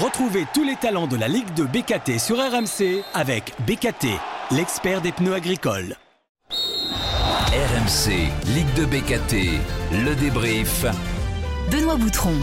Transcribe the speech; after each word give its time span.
Retrouvez 0.00 0.46
tous 0.54 0.62
les 0.62 0.76
talents 0.76 1.08
de 1.08 1.16
la 1.16 1.26
Ligue 1.26 1.52
de 1.54 1.64
BKT 1.64 2.20
sur 2.20 2.36
RMC 2.36 3.02
avec 3.14 3.52
BKT, 3.66 4.06
l'expert 4.52 5.00
des 5.00 5.10
pneus 5.10 5.34
agricoles. 5.34 5.96
RMC, 7.50 8.30
Ligue 8.54 8.72
de 8.76 8.84
BKT, 8.84 9.58
le 9.90 10.14
débrief. 10.14 10.84
Benoît 11.72 11.96
Boutron. 11.96 12.34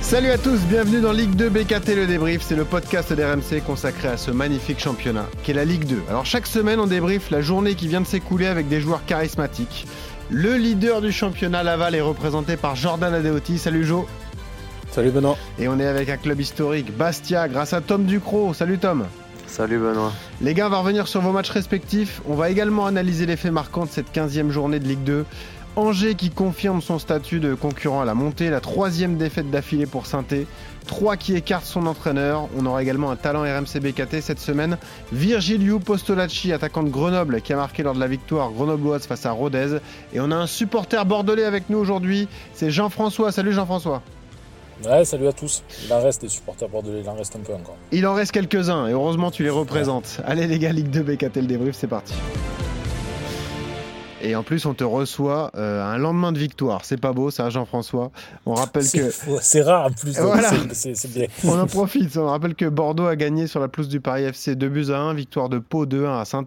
Salut 0.00 0.30
à 0.30 0.38
tous, 0.38 0.58
bienvenue 0.62 1.00
dans 1.00 1.12
Ligue 1.12 1.36
2 1.36 1.50
BKT 1.50 1.94
le 1.94 2.08
débrief, 2.08 2.42
c'est 2.42 2.56
le 2.56 2.64
podcast 2.64 3.12
d'RMC 3.12 3.62
consacré 3.64 4.08
à 4.08 4.16
ce 4.16 4.32
magnifique 4.32 4.80
championnat 4.80 5.26
qu'est 5.44 5.52
la 5.52 5.64
Ligue 5.64 5.84
2. 5.84 6.02
Alors 6.08 6.26
chaque 6.26 6.48
semaine 6.48 6.80
on 6.80 6.88
débrief 6.88 7.30
la 7.30 7.42
journée 7.42 7.76
qui 7.76 7.86
vient 7.86 8.00
de 8.00 8.08
s'écouler 8.08 8.46
avec 8.46 8.66
des 8.66 8.80
joueurs 8.80 9.06
charismatiques. 9.06 9.86
Le 10.30 10.56
leader 10.56 11.00
du 11.00 11.12
championnat 11.12 11.62
Laval 11.62 11.94
est 11.94 12.00
représenté 12.00 12.56
par 12.56 12.74
Jordan 12.74 13.14
Adeoti. 13.14 13.58
Salut 13.58 13.84
Jo. 13.84 14.04
Salut 14.94 15.10
Benoît. 15.10 15.36
Et 15.58 15.66
on 15.66 15.80
est 15.80 15.86
avec 15.88 16.08
un 16.08 16.16
club 16.16 16.40
historique, 16.40 16.96
Bastia, 16.96 17.48
grâce 17.48 17.72
à 17.72 17.80
Tom 17.80 18.04
Ducrot. 18.04 18.54
Salut 18.54 18.78
Tom. 18.78 19.06
Salut 19.48 19.80
Benoît. 19.80 20.12
Les 20.40 20.54
gars, 20.54 20.68
on 20.68 20.70
va 20.70 20.78
revenir 20.78 21.08
sur 21.08 21.20
vos 21.20 21.32
matchs 21.32 21.50
respectifs. 21.50 22.22
On 22.28 22.36
va 22.36 22.48
également 22.48 22.86
analyser 22.86 23.26
les 23.26 23.34
faits 23.34 23.50
marquants 23.50 23.86
de 23.86 23.90
cette 23.90 24.14
15e 24.14 24.50
journée 24.50 24.78
de 24.78 24.86
Ligue 24.86 25.02
2. 25.02 25.24
Angers 25.74 26.14
qui 26.14 26.30
confirme 26.30 26.80
son 26.80 27.00
statut 27.00 27.40
de 27.40 27.54
concurrent 27.54 28.02
à 28.02 28.04
la 28.04 28.14
montée, 28.14 28.50
la 28.50 28.60
troisième 28.60 29.16
défaite 29.16 29.50
d'affilée 29.50 29.86
pour 29.86 30.06
saint 30.06 30.24
3 30.86 31.16
qui 31.16 31.34
écarte 31.34 31.64
son 31.64 31.88
entraîneur. 31.88 32.46
On 32.56 32.64
aura 32.64 32.80
également 32.80 33.10
un 33.10 33.16
talent 33.16 33.42
RMC 33.42 33.80
BKT 33.80 34.20
cette 34.20 34.38
semaine. 34.38 34.78
Virgilio 35.10 35.80
Postolacci, 35.80 36.52
attaquant 36.52 36.84
de 36.84 36.90
Grenoble, 36.90 37.40
qui 37.40 37.52
a 37.52 37.56
marqué 37.56 37.82
lors 37.82 37.94
de 37.94 38.00
la 38.00 38.06
victoire 38.06 38.52
grenobloise 38.52 39.08
face 39.08 39.26
à 39.26 39.32
Rodez. 39.32 39.78
Et 40.12 40.20
on 40.20 40.30
a 40.30 40.36
un 40.36 40.46
supporter 40.46 41.04
bordelais 41.04 41.42
avec 41.42 41.68
nous 41.68 41.78
aujourd'hui, 41.78 42.28
c'est 42.52 42.70
Jean-François. 42.70 43.32
Salut 43.32 43.52
Jean-François. 43.52 44.00
Ouais, 44.86 45.04
salut 45.04 45.28
à 45.28 45.32
tous. 45.32 45.62
Il 45.84 45.92
en 45.92 46.02
reste 46.02 46.20
des 46.22 46.28
supporters 46.28 46.68
bordelais, 46.68 47.00
il 47.02 47.08
en 47.08 47.14
reste 47.14 47.34
un 47.36 47.40
peu 47.40 47.54
encore. 47.54 47.76
Il 47.92 48.06
en 48.06 48.14
reste 48.14 48.32
quelques-uns 48.32 48.86
et 48.86 48.92
heureusement 48.92 49.30
tu 49.30 49.42
les 49.42 49.50
représentes. 49.50 50.20
Allez 50.26 50.46
les 50.46 50.58
gars, 50.58 50.72
Ligue 50.72 50.90
2 50.90 51.02
BKT 51.02 51.36
le 51.36 51.46
débrief, 51.46 51.74
c'est 51.76 51.86
parti. 51.86 52.14
Et 54.24 54.34
en 54.34 54.42
plus, 54.42 54.64
on 54.64 54.72
te 54.72 54.84
reçoit 54.84 55.50
euh, 55.54 55.84
un 55.84 55.98
lendemain 55.98 56.32
de 56.32 56.38
victoire. 56.38 56.84
C'est 56.84 57.00
pas 57.00 57.12
beau, 57.12 57.30
ça, 57.30 57.50
Jean-François. 57.50 58.10
On 58.46 58.54
rappelle 58.54 58.90
que. 58.90 59.10
C'est 59.42 59.62
rare 59.62 59.86
en 59.86 59.90
plus. 59.90 60.18
Voilà. 60.18 60.50
On 61.44 61.60
en 61.60 61.66
profite. 61.66 62.16
On 62.16 62.26
rappelle 62.26 62.54
que 62.54 62.64
Bordeaux 62.64 63.06
a 63.06 63.16
gagné 63.16 63.46
sur 63.46 63.60
la 63.60 63.68
pelouse 63.68 63.88
du 63.88 64.00
Paris 64.00 64.24
FC 64.24 64.56
2 64.56 64.68
buts 64.68 64.90
à 64.90 64.98
1. 64.98 65.14
Victoire 65.14 65.50
de 65.50 65.58
Pau 65.58 65.84
2-1 65.84 66.20
à 66.20 66.24
saint 66.24 66.46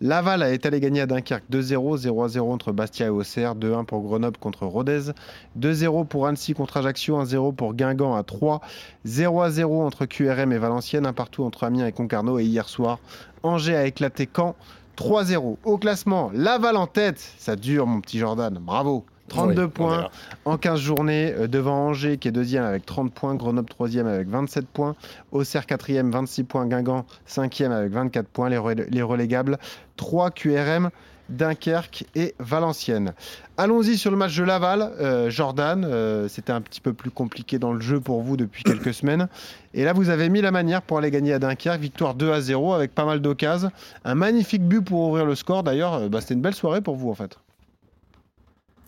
Laval 0.00 0.42
a 0.42 0.50
été 0.50 0.68
allé 0.68 0.80
gagner 0.80 1.02
à 1.02 1.06
Dunkerque 1.06 1.44
2-0. 1.52 2.06
0-0 2.06 2.40
entre 2.40 2.72
Bastia 2.72 3.06
et 3.06 3.10
Auxerre. 3.10 3.54
2-1 3.54 3.84
pour 3.84 4.00
Grenoble 4.02 4.38
contre 4.38 4.64
Rodez. 4.64 5.12
2-0 5.58 6.06
pour 6.06 6.26
Annecy 6.26 6.54
contre 6.54 6.78
Ajaccio. 6.78 7.22
1-0 7.22 7.54
pour 7.54 7.74
Guingamp 7.74 8.14
à 8.14 8.22
3. 8.22 8.62
0-0 9.06 9.64
entre 9.82 10.06
QRM 10.06 10.52
et 10.52 10.58
Valenciennes. 10.58 11.04
Un 11.04 11.12
partout 11.12 11.44
entre 11.44 11.64
Amiens 11.64 11.86
et 11.86 11.92
Concarneau. 11.92 12.38
Et 12.38 12.44
hier 12.44 12.66
soir, 12.66 12.98
Angers 13.42 13.76
a 13.76 13.84
éclaté 13.84 14.26
Caen 14.34 14.54
3-0. 15.00 15.56
Au 15.64 15.78
classement, 15.78 16.30
Laval 16.34 16.76
en 16.76 16.86
tête. 16.86 17.18
Ça 17.38 17.56
dure, 17.56 17.86
mon 17.86 18.02
petit 18.02 18.18
Jordan. 18.18 18.58
Bravo. 18.60 19.06
32 19.28 19.68
points 19.68 20.08
en 20.44 20.58
15 20.58 20.80
journées 20.80 21.32
euh, 21.32 21.46
devant 21.46 21.86
Angers 21.86 22.18
qui 22.18 22.26
est 22.26 22.32
deuxième 22.32 22.64
avec 22.64 22.84
30 22.84 23.12
points, 23.14 23.36
Grenoble 23.36 23.68
troisième 23.68 24.08
avec 24.08 24.28
27 24.28 24.66
points, 24.66 24.96
Auxerre 25.30 25.66
quatrième 25.66 26.10
26 26.10 26.42
points, 26.44 26.66
Guingamp 26.66 27.06
cinquième 27.26 27.70
avec 27.70 27.92
24 27.92 28.26
points, 28.26 28.48
les, 28.48 28.58
les 28.90 29.02
relégables 29.02 29.58
3 29.96 30.32
QRM 30.32 30.90
Dunkerque 31.30 32.04
et 32.14 32.34
Valenciennes. 32.38 33.14
Allons-y 33.56 33.96
sur 33.96 34.10
le 34.10 34.16
match 34.16 34.36
de 34.36 34.44
Laval. 34.44 34.92
Euh, 35.00 35.30
Jordan, 35.30 35.84
euh, 35.84 36.28
c'était 36.28 36.52
un 36.52 36.60
petit 36.60 36.80
peu 36.80 36.92
plus 36.92 37.10
compliqué 37.10 37.58
dans 37.58 37.72
le 37.72 37.80
jeu 37.80 38.00
pour 38.00 38.22
vous 38.22 38.36
depuis 38.36 38.62
quelques 38.62 38.94
semaines. 39.00 39.28
Et 39.74 39.84
là, 39.84 39.92
vous 39.92 40.08
avez 40.08 40.28
mis 40.28 40.40
la 40.40 40.50
manière 40.50 40.82
pour 40.82 40.98
aller 40.98 41.10
gagner 41.10 41.32
à 41.32 41.38
Dunkerque. 41.38 41.80
Victoire 41.80 42.14
2 42.14 42.32
à 42.32 42.40
0 42.40 42.74
avec 42.74 42.94
pas 42.94 43.04
mal 43.04 43.20
d'occasions. 43.20 43.70
Un 44.04 44.14
magnifique 44.14 44.62
but 44.62 44.82
pour 44.82 45.08
ouvrir 45.08 45.24
le 45.24 45.34
score. 45.34 45.62
D'ailleurs, 45.62 45.94
euh, 45.94 46.08
bah, 46.08 46.20
c'était 46.20 46.34
une 46.34 46.42
belle 46.42 46.54
soirée 46.54 46.80
pour 46.80 46.96
vous 46.96 47.10
en 47.10 47.14
fait. 47.14 47.38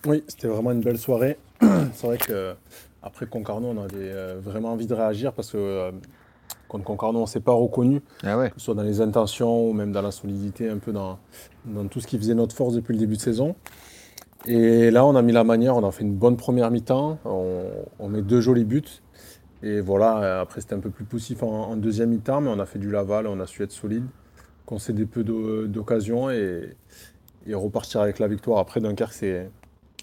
Oui, 0.06 0.24
c'était 0.26 0.48
vraiment 0.48 0.72
une 0.72 0.80
belle 0.80 0.98
soirée. 0.98 1.38
C'est 1.60 2.06
vrai 2.06 2.18
que 2.18 2.54
après 3.02 3.26
Concarneau, 3.26 3.68
on 3.68 3.82
avait 3.82 4.34
vraiment 4.40 4.72
envie 4.72 4.86
de 4.86 4.94
réagir 4.94 5.32
parce 5.32 5.52
que 5.52 5.92
contre 6.72 6.84
Concarneau, 6.84 7.18
on 7.18 7.22
ne 7.22 7.26
s'est 7.26 7.40
pas 7.40 7.52
reconnu, 7.52 8.00
ah 8.24 8.48
que 8.48 8.58
ce 8.58 8.64
soit 8.64 8.74
dans 8.74 8.82
les 8.82 9.02
intentions 9.02 9.68
ou 9.68 9.74
même 9.74 9.92
dans 9.92 10.00
la 10.00 10.10
solidité, 10.10 10.70
un 10.70 10.78
peu 10.78 10.90
dans, 10.90 11.18
dans 11.66 11.86
tout 11.86 12.00
ce 12.00 12.06
qui 12.06 12.16
faisait 12.16 12.34
notre 12.34 12.56
force 12.56 12.74
depuis 12.74 12.94
le 12.94 12.98
début 12.98 13.16
de 13.16 13.20
saison. 13.20 13.54
Et 14.46 14.90
là, 14.90 15.04
on 15.04 15.14
a 15.14 15.22
mis 15.22 15.32
la 15.32 15.44
manière, 15.44 15.76
on 15.76 15.86
a 15.86 15.92
fait 15.92 16.02
une 16.02 16.14
bonne 16.14 16.36
première 16.36 16.70
mi-temps, 16.70 17.18
on, 17.24 18.08
met 18.08 18.22
deux 18.22 18.40
jolis 18.40 18.64
buts. 18.64 19.02
Et 19.62 19.80
voilà, 19.80 20.40
après 20.40 20.60
c'était 20.60 20.74
un 20.74 20.80
peu 20.80 20.90
plus 20.90 21.04
poussif 21.04 21.42
en, 21.42 21.76
deuxième 21.76 22.08
mi-temps, 22.08 22.40
mais 22.40 22.48
on 22.48 22.58
a 22.58 22.66
fait 22.66 22.78
du 22.78 22.90
Laval, 22.90 23.26
on 23.26 23.38
a 23.38 23.46
su 23.46 23.62
être 23.62 23.70
solide, 23.70 24.06
concéder 24.64 25.04
peu 25.04 25.22
d'occasions 25.68 26.30
et, 26.30 26.74
et, 27.46 27.54
repartir 27.54 28.00
avec 28.00 28.18
la 28.18 28.28
victoire. 28.28 28.58
Après, 28.58 28.80
Dunkerque 28.80 29.24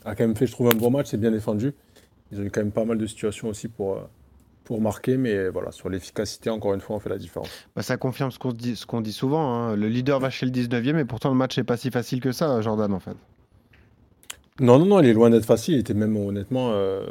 a 0.06 0.16
quand 0.16 0.24
même 0.24 0.36
fait, 0.36 0.46
je 0.46 0.52
trouve, 0.52 0.68
un 0.68 0.78
bon 0.78 0.92
match, 0.92 1.08
c'est 1.08 1.18
bien 1.18 1.32
défendu. 1.32 1.74
Ils 2.32 2.40
ont 2.40 2.44
eu 2.44 2.52
quand 2.52 2.62
même 2.62 2.72
pas 2.72 2.86
mal 2.86 3.00
de 3.00 3.08
situations 3.08 3.50
aussi 3.50 3.68
pour, 3.68 3.98
pour 4.70 4.82
marquer, 4.82 5.18
mais 5.18 5.50
voilà, 5.50 5.72
sur 5.72 5.90
l'efficacité, 5.90 6.52
encore 6.52 6.76
une 6.76 6.80
fois, 6.80 6.96
on 6.96 7.00
fait 7.00 7.10
la 7.10 7.18
différence. 7.18 7.50
Bah, 7.76 7.82
ça 7.82 7.98
confirme 7.98 8.30
ce 8.30 8.38
qu'on 8.38 8.52
dit, 8.52 8.76
ce 8.76 8.86
qu'on 8.86 9.02
dit 9.02 9.14
souvent. 9.14 9.52
Hein. 9.52 9.76
Le 9.76 9.88
leader 9.88 10.20
va 10.20 10.30
chez 10.30 10.46
le 10.46 10.52
19e, 10.52 10.96
et 11.00 11.06
pourtant 11.06 11.30
le 11.30 11.36
match 11.36 11.58
n'est 11.58 11.64
pas 11.64 11.76
si 11.76 11.90
facile 11.90 12.22
que 12.22 12.32
ça, 12.32 12.62
Jordan, 12.62 12.94
en 12.94 13.00
fait. 13.00 13.16
Non, 14.60 14.78
non, 14.78 14.86
non, 14.86 15.00
il 15.00 15.08
est 15.08 15.14
loin 15.14 15.32
d'être 15.32 15.48
facile. 15.48 15.74
Il 15.74 15.80
était 15.80 15.96
même, 15.96 16.16
honnêtement, 16.16 16.70
euh, 16.74 17.04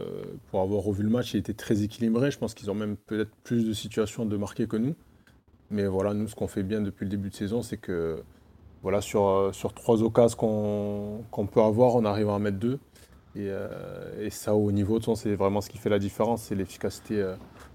pour 0.52 0.60
avoir 0.60 0.82
revu 0.84 1.02
le 1.02 1.10
match, 1.10 1.34
il 1.34 1.38
était 1.38 1.52
très 1.52 1.82
équilibré. 1.82 2.30
Je 2.30 2.38
pense 2.38 2.54
qu'ils 2.54 2.70
ont 2.70 2.76
même 2.76 2.96
peut-être 2.96 3.32
plus 3.42 3.66
de 3.66 3.72
situations 3.72 4.25
de 4.25 4.36
marquer 4.36 4.69
que 4.69 4.76
nous. 4.76 4.94
Mais 5.72 5.86
voilà, 5.86 6.14
nous, 6.14 6.28
ce 6.28 6.36
qu'on 6.36 6.46
fait 6.46 6.62
bien 6.62 6.80
depuis 6.80 7.06
le 7.06 7.10
début 7.10 7.30
de 7.30 7.34
saison, 7.34 7.62
c'est 7.62 7.78
que 7.78 8.22
voilà, 8.84 9.00
sur, 9.00 9.26
euh, 9.26 9.50
sur 9.50 9.75
trois 9.75 10.00
occasions 10.04 10.36
qu'on 11.32 11.46
peut 11.46 11.60
avoir, 11.60 11.96
on 11.96 12.04
arrive 12.04 12.28
à 12.28 12.34
en 12.34 12.38
mettre 12.38 12.58
deux. 12.58 12.78
Euh, 13.37 14.27
et, 14.27 14.31
ça, 14.31 14.55
au 14.55 14.72
niveau, 14.72 14.99
de 14.99 15.15
c'est 15.15 15.34
vraiment 15.34 15.61
ce 15.61 15.71
qui 15.71 15.78
fait 15.78 15.91
la 15.91 15.99
différence, 15.99 16.43
c'est 16.43 16.55
l'efficacité 16.55 17.21
euh, 17.21 17.34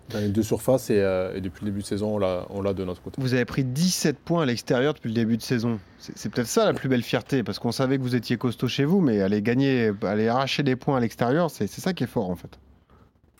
dans 0.10 0.20
les 0.20 0.30
deux 0.30 0.44
surfaces. 0.44 0.88
Euh, 0.92 1.36
et, 1.36 1.42
depuis 1.42 1.66
le 1.66 1.72
début 1.72 1.82
de 1.82 1.88
saison, 1.88 2.16
on 2.50 2.62
l'a 2.62 2.74
de 2.74 2.84
notre 2.84 3.02
côté. 3.02 3.22
Vous 3.22 3.34
avez 3.34 3.46
pris 3.46 3.64
17 3.64 4.20
points 4.20 4.44
à 4.44 4.46
l'extérieur 4.46 4.94
depuis 4.94 5.10
le 5.10 5.16
début 5.16 5.38
de 5.38 5.42
saison. 5.42 5.80
C'est 6.00 6.30
peut-être 6.30 6.48
ça 6.48 6.66
la 6.66 6.74
plus 6.74 6.90
belle 6.90 7.04
fierté, 7.04 7.44
parce 7.44 7.60
qu'on 7.60 7.72
savait 7.72 7.98
que 7.98 8.04
vous 8.04 8.16
étiez 8.16 8.38
costaud 8.38 8.68
chez 8.68 8.86
vous, 8.86 9.00
mais 9.00 9.22
aller 9.22 9.42
gagner, 9.42 9.92
aller 10.02 10.28
arracher 10.28 10.64
des 10.64 10.76
points 10.76 10.98
à 10.98 11.00
l'extérieur, 11.00 11.50
c'est 11.50 11.68
ça 11.68 11.94
qui 11.94 12.04
est 12.04 12.08
fort 12.08 12.30
en 12.30 12.36
fait. 12.36 12.60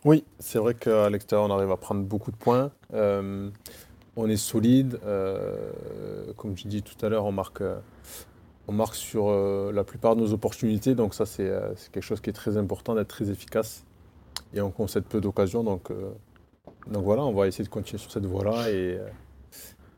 Oui, 0.04 0.24
c'est 0.38 0.58
vrai 0.58 0.74
qu'à 0.74 1.08
l'extérieur, 1.08 1.48
on 1.48 1.54
arrive 1.54 1.70
à 1.70 1.76
prendre 1.76 2.02
beaucoup 2.02 2.30
de 2.30 2.36
points. 2.36 2.70
on 2.92 4.28
est 4.28 4.36
solide. 4.36 4.98
comme 6.36 6.56
je 6.56 6.68
dis 6.68 6.82
tout 6.82 7.04
à 7.04 7.08
l'heure, 7.10 7.26
on 7.26 7.32
marque 7.32 7.62
on 8.66 8.72
marque 8.72 8.94
sur 8.94 9.28
euh, 9.28 9.72
la 9.72 9.84
plupart 9.84 10.16
de 10.16 10.22
nos 10.22 10.32
opportunités. 10.32 10.94
Donc 10.94 11.14
ça, 11.14 11.24
euh, 11.40 11.72
c'est 11.76 11.90
quelque 11.90 12.02
chose 12.02 12.20
qui 12.20 12.30
est 12.30 12.34
très 12.34 12.56
important, 12.56 12.94
d'être 12.94 13.08
très 13.08 13.30
efficace. 13.30 13.84
Et 14.54 14.60
on 14.60 14.70
concède 14.70 15.04
peu 15.04 15.20
d'occasions. 15.20 15.64
Donc, 15.64 15.90
euh, 15.90 16.10
donc 16.86 17.04
voilà, 17.04 17.22
on 17.22 17.32
va 17.32 17.46
essayer 17.46 17.64
de 17.64 17.70
continuer 17.70 17.98
sur 17.98 18.10
cette 18.10 18.26
voie-là 18.26 18.70
et, 18.70 18.98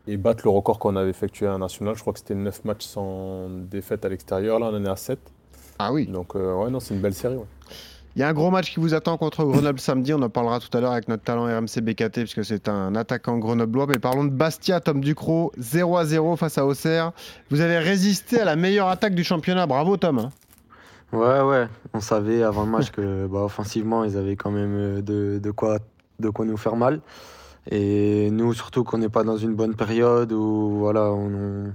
et 0.06 0.16
battre 0.16 0.42
le 0.44 0.50
record 0.50 0.78
qu'on 0.78 0.96
avait 0.96 1.10
effectué 1.10 1.48
en 1.48 1.58
national. 1.58 1.94
Je 1.94 2.00
crois 2.00 2.12
que 2.12 2.18
c'était 2.18 2.34
9 2.34 2.64
matchs 2.64 2.86
sans 2.86 3.48
défaite 3.48 4.04
à 4.04 4.08
l'extérieur. 4.08 4.58
Là, 4.58 4.70
on 4.72 4.76
en 4.76 4.84
est 4.84 4.88
à 4.88 4.96
7. 4.96 5.18
Ah 5.78 5.92
oui. 5.92 6.06
Donc 6.06 6.34
ouais, 6.34 6.70
non, 6.70 6.80
c'est 6.80 6.94
une 6.94 7.00
belle 7.00 7.14
série. 7.14 7.36
Il 8.16 8.20
y 8.20 8.22
a 8.22 8.28
un 8.28 8.32
gros 8.32 8.50
match 8.50 8.72
qui 8.72 8.80
vous 8.80 8.94
attend 8.94 9.18
contre 9.18 9.44
Grenoble 9.44 9.78
samedi. 9.78 10.14
On 10.14 10.22
en 10.22 10.30
parlera 10.30 10.58
tout 10.58 10.74
à 10.74 10.80
l'heure 10.80 10.92
avec 10.92 11.06
notre 11.06 11.22
talent 11.22 11.44
RMC 11.44 11.82
BKT, 11.82 12.20
puisque 12.20 12.46
c'est 12.46 12.66
un 12.66 12.94
attaquant 12.94 13.36
grenoblois. 13.36 13.84
Mais 13.86 13.98
parlons 13.98 14.24
de 14.24 14.30
Bastia, 14.30 14.80
Tom 14.80 15.02
Ducrot, 15.02 15.52
0 15.58 15.98
à 15.98 16.06
0 16.06 16.36
face 16.36 16.56
à 16.56 16.64
Auxerre. 16.64 17.12
Vous 17.50 17.60
avez 17.60 17.76
résisté 17.76 18.40
à 18.40 18.46
la 18.46 18.56
meilleure 18.56 18.88
attaque 18.88 19.14
du 19.14 19.22
championnat. 19.22 19.66
Bravo, 19.66 19.98
Tom. 19.98 20.30
Ouais, 21.12 21.42
ouais. 21.42 21.68
On 21.92 22.00
savait 22.00 22.42
avant 22.42 22.64
le 22.64 22.70
match 22.70 22.90
que 22.90 23.26
bah, 23.30 23.40
offensivement, 23.40 24.02
ils 24.02 24.16
avaient 24.16 24.36
quand 24.36 24.50
même 24.50 25.02
euh, 25.10 25.38
de, 25.38 25.50
quoi, 25.50 25.78
de 26.18 26.30
quoi 26.30 26.46
nous 26.46 26.56
faire 26.56 26.76
mal. 26.76 27.02
Et 27.70 28.30
nous, 28.30 28.54
surtout 28.54 28.82
qu'on 28.82 28.96
n'est 28.96 29.10
pas 29.10 29.24
dans 29.24 29.36
une 29.36 29.54
bonne 29.54 29.74
période 29.74 30.32
où 30.32 30.78
voilà, 30.78 31.10
on, 31.12 31.74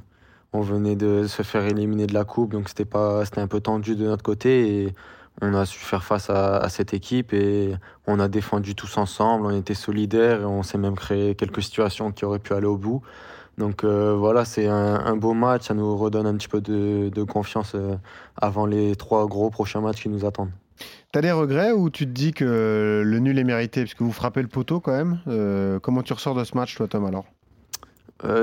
on, 0.53 0.61
venait 0.61 0.95
de 0.95 1.27
se 1.27 1.43
faire 1.43 1.65
éliminer 1.65 2.07
de 2.07 2.15
la 2.15 2.23
coupe, 2.23 2.53
donc 2.53 2.67
c'était 2.67 2.85
pas, 2.85 3.25
c'était 3.25 3.41
un 3.41 3.47
peu 3.47 3.59
tendu 3.59 3.95
de 3.95 4.05
notre 4.05 4.23
côté. 4.23 4.91
On 5.41 5.53
a 5.55 5.65
su 5.65 5.79
faire 5.79 6.03
face 6.03 6.29
à, 6.29 6.69
cette 6.69 6.93
équipe 6.93 7.33
et 7.33 7.73
on 8.07 8.19
a 8.19 8.27
défendu 8.27 8.75
tous 8.75 8.97
ensemble, 8.97 9.47
on 9.47 9.57
était 9.57 9.73
solidaires 9.73 10.41
et 10.41 10.45
on 10.45 10.63
s'est 10.63 10.77
même 10.77 10.95
créé 10.95 11.35
quelques 11.35 11.63
situations 11.63 12.11
qui 12.11 12.25
auraient 12.25 12.39
pu 12.39 12.53
aller 12.53 12.67
au 12.67 12.77
bout. 12.77 13.01
Donc 13.57 13.83
euh, 13.83 14.15
voilà, 14.17 14.45
c'est 14.45 14.67
un, 14.67 15.15
beau 15.15 15.33
match, 15.33 15.63
ça 15.67 15.73
nous 15.73 15.97
redonne 15.97 16.27
un 16.27 16.35
petit 16.35 16.47
peu 16.47 16.61
de, 16.61 17.23
confiance 17.23 17.73
euh, 17.75 17.95
avant 18.39 18.65
les 18.65 18.95
trois 18.95 19.27
gros 19.27 19.49
prochains 19.49 19.81
matchs 19.81 20.03
qui 20.03 20.09
nous 20.09 20.25
attendent. 20.25 20.51
T'as 21.11 21.21
des 21.21 21.31
regrets 21.31 21.71
ou 21.71 21.89
tu 21.89 22.05
te 22.05 22.11
dis 22.11 22.31
que 22.31 23.03
le 23.05 23.19
nul 23.19 23.37
est 23.37 23.43
mérité? 23.43 23.81
Parce 23.81 23.93
que 23.93 24.03
vous 24.03 24.13
frappez 24.13 24.41
le 24.41 24.47
poteau 24.47 24.79
quand 24.79 24.93
même 24.93 25.19
euh, 25.27 25.79
Comment 25.79 26.01
tu 26.01 26.13
ressors 26.13 26.35
de 26.35 26.43
ce 26.43 26.55
match 26.55 26.75
toi 26.75 26.87
Tom 26.87 27.05
alors? 27.05 27.25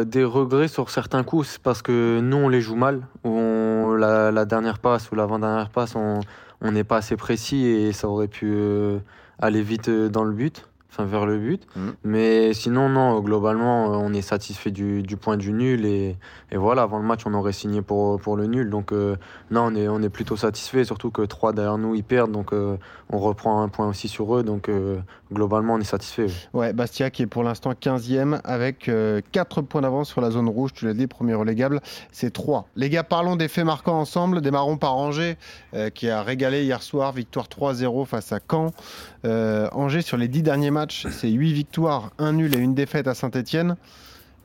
Des 0.07 0.25
regrets 0.25 0.67
sur 0.67 0.91
certains 0.91 1.23
coups, 1.23 1.51
c'est 1.51 1.63
parce 1.63 1.83
que 1.83 2.19
nous 2.21 2.37
on 2.37 2.49
les 2.49 2.61
joue 2.61 2.75
mal. 2.75 3.07
On, 3.23 3.95
la, 3.97 4.33
la 4.33 4.45
dernière 4.45 4.81
passe 4.81 5.13
ou 5.13 5.15
l'avant-dernière 5.15 5.71
passe, 5.71 5.95
on, 5.95 6.19
on 6.61 6.73
n'est 6.73 6.85
pas 6.85 6.99
assez 6.99 7.17
précis 7.17 7.65
et 7.67 7.93
ça 7.93 8.09
aurait 8.09 8.29
pu 8.29 8.47
euh, 8.47 8.99
aller 9.39 9.63
vite 9.63 9.89
euh, 9.89 10.09
dans 10.09 10.25
le 10.25 10.33
but. 10.33 10.68
Enfin 10.91 11.05
vers 11.05 11.27
le 11.27 11.39
but. 11.39 11.67
Mhm. 11.77 11.95
Mais 12.05 12.53
sinon, 12.55 12.89
non, 12.89 13.21
globalement, 13.21 13.87
on 13.87 14.13
est 14.13 14.23
satisfait 14.23 14.71
du, 14.71 15.03
du 15.03 15.17
point 15.17 15.37
du 15.37 15.53
nul. 15.53 15.85
Et, 15.87 16.17
et 16.51 16.57
voilà, 16.57 16.83
avant 16.83 16.99
le 16.99 17.05
match, 17.05 17.23
on 17.27 17.35
aurait 17.35 17.53
signé 17.53 17.83
pour, 17.83 18.21
pour 18.21 18.37
le 18.37 18.47
nul. 18.47 18.71
Donc, 18.71 18.93
euh, 18.93 19.17
non, 19.51 19.67
on 19.67 19.75
est, 19.75 19.89
on 19.89 20.03
est 20.03 20.09
plutôt 20.09 20.37
satisfait, 20.37 20.85
surtout 20.85 21.11
que 21.11 21.23
3 21.23 21.53
derrière 21.53 21.79
nous, 21.79 21.95
ils 21.95 22.05
perdent. 22.05 22.33
Donc, 22.33 22.53
euh, 22.53 22.77
on 23.11 23.19
reprend 23.19 23.63
un 23.63 23.69
point 23.69 23.89
aussi 23.89 24.09
sur 24.09 24.37
eux. 24.37 24.43
Donc, 24.43 24.69
euh, 24.69 24.99
globalement, 25.33 25.75
on 25.75 25.81
est 25.81 25.85
satisfait. 25.85 26.27
Ouais, 26.53 26.73
Bastia 26.73 27.11
qui 27.11 27.23
est 27.23 27.27
pour 27.27 27.43
l'instant 27.43 27.73
15e 27.73 28.41
avec 28.45 28.91
4 29.33 29.63
points 29.63 29.83
d'avance 29.83 30.09
sur 30.09 30.21
la 30.21 30.31
zone 30.31 30.49
rouge. 30.49 30.73
Tu 30.73 30.85
l'as 30.85 30.95
dit, 30.95 31.07
premier 31.07 31.35
relégable, 31.35 31.81
c'est 32.13 32.33
3. 32.33 32.69
Les 32.77 32.89
gars, 32.91 33.05
parlons 33.05 33.37
des 33.37 33.49
faits 33.49 33.65
marquants 33.65 33.99
ensemble. 33.99 34.41
Démarrons 34.41 34.77
par 34.77 34.97
Angers 34.97 35.37
euh, 35.75 35.91
qui 35.91 36.09
a 36.09 36.23
régalé 36.23 36.65
hier 36.65 36.83
soir. 36.83 37.13
Victoire 37.13 37.47
3-0 37.47 38.07
face 38.07 38.33
à 38.33 38.41
Caen. 38.51 38.73
Euh, 39.25 39.69
Angers, 39.73 40.03
sur 40.03 40.17
les 40.17 40.29
10 40.29 40.43
derniers 40.43 40.71
matchs, 40.71 40.78
c'est 40.89 41.31
8 41.31 41.53
victoires, 41.53 42.11
1 42.19 42.33
nul 42.33 42.55
et 42.55 42.59
une 42.59 42.75
défaite 42.75 43.07
à 43.09 43.15
Saint-Etienne. 43.15 43.77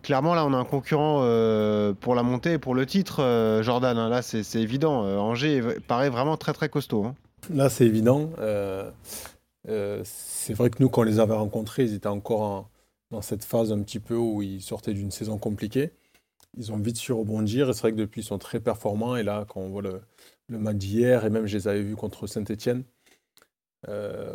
Clairement, 0.01 0.33
là, 0.35 0.45
on 0.45 0.53
a 0.53 0.57
un 0.57 0.65
concurrent 0.65 1.21
euh, 1.23 1.93
pour 1.93 2.13
la 2.15 2.23
montée 2.23 2.53
et 2.53 2.57
pour 2.57 2.75
le 2.75 2.85
titre, 2.85 3.21
euh, 3.21 3.63
Jordan. 3.63 3.97
hein. 3.97 4.09
Là, 4.09 4.21
c'est 4.21 4.43
évident. 4.55 5.05
Euh, 5.05 5.17
Angers 5.17 5.61
paraît 5.87 6.09
vraiment 6.09 6.35
très, 6.35 6.51
très 6.53 6.67
costaud. 6.69 7.05
hein. 7.05 7.15
Là, 7.53 7.69
c'est 7.69 7.85
évident. 7.85 8.29
C'est 10.03 10.53
vrai 10.53 10.69
que 10.69 10.77
nous, 10.81 10.89
quand 10.89 11.01
on 11.01 11.05
les 11.05 11.19
avait 11.19 11.33
rencontrés, 11.35 11.83
ils 11.83 11.93
étaient 11.93 12.07
encore 12.07 12.41
en- 12.41 12.69
dans 13.11 13.21
cette 13.21 13.43
phase 13.43 13.71
un 13.71 13.79
petit 13.81 13.99
peu 13.99 14.15
où 14.15 14.41
ils 14.41 14.61
sortaient 14.61 14.93
d'une 14.93 15.11
saison 15.11 15.37
compliquée. 15.37 15.91
Ils 16.57 16.71
ont 16.71 16.77
vite 16.77 16.97
su 16.97 17.13
rebondir 17.13 17.69
et 17.69 17.73
c'est 17.73 17.81
vrai 17.81 17.91
que 17.91 17.97
depuis, 17.97 18.21
ils 18.21 18.25
sont 18.25 18.37
très 18.39 18.59
performants. 18.59 19.15
Et 19.15 19.23
là, 19.23 19.45
quand 19.47 19.61
on 19.61 19.69
voit 19.69 19.81
le, 19.81 20.01
le 20.49 20.57
match 20.57 20.77
d'hier, 20.77 21.25
et 21.25 21.29
même 21.29 21.45
je 21.47 21.57
les 21.57 21.67
avais 21.67 21.81
vus 21.81 21.95
contre 21.95 22.27
Saint-Etienne, 22.27 22.83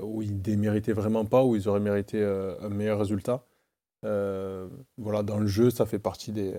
où 0.02 0.22
ils 0.22 0.34
ne 0.34 0.40
déméritaient 0.40 0.92
vraiment 0.92 1.24
pas, 1.24 1.44
où 1.44 1.56
ils 1.56 1.68
auraient 1.68 1.80
mérité 1.80 2.20
euh, 2.22 2.54
un 2.60 2.68
meilleur 2.68 2.98
résultat. 2.98 3.44
Euh, 4.04 4.68
voilà, 4.96 5.22
dans 5.22 5.38
le 5.38 5.46
jeu, 5.46 5.70
ça 5.70 5.86
fait 5.86 5.98
partie 5.98 6.32
des, 6.32 6.54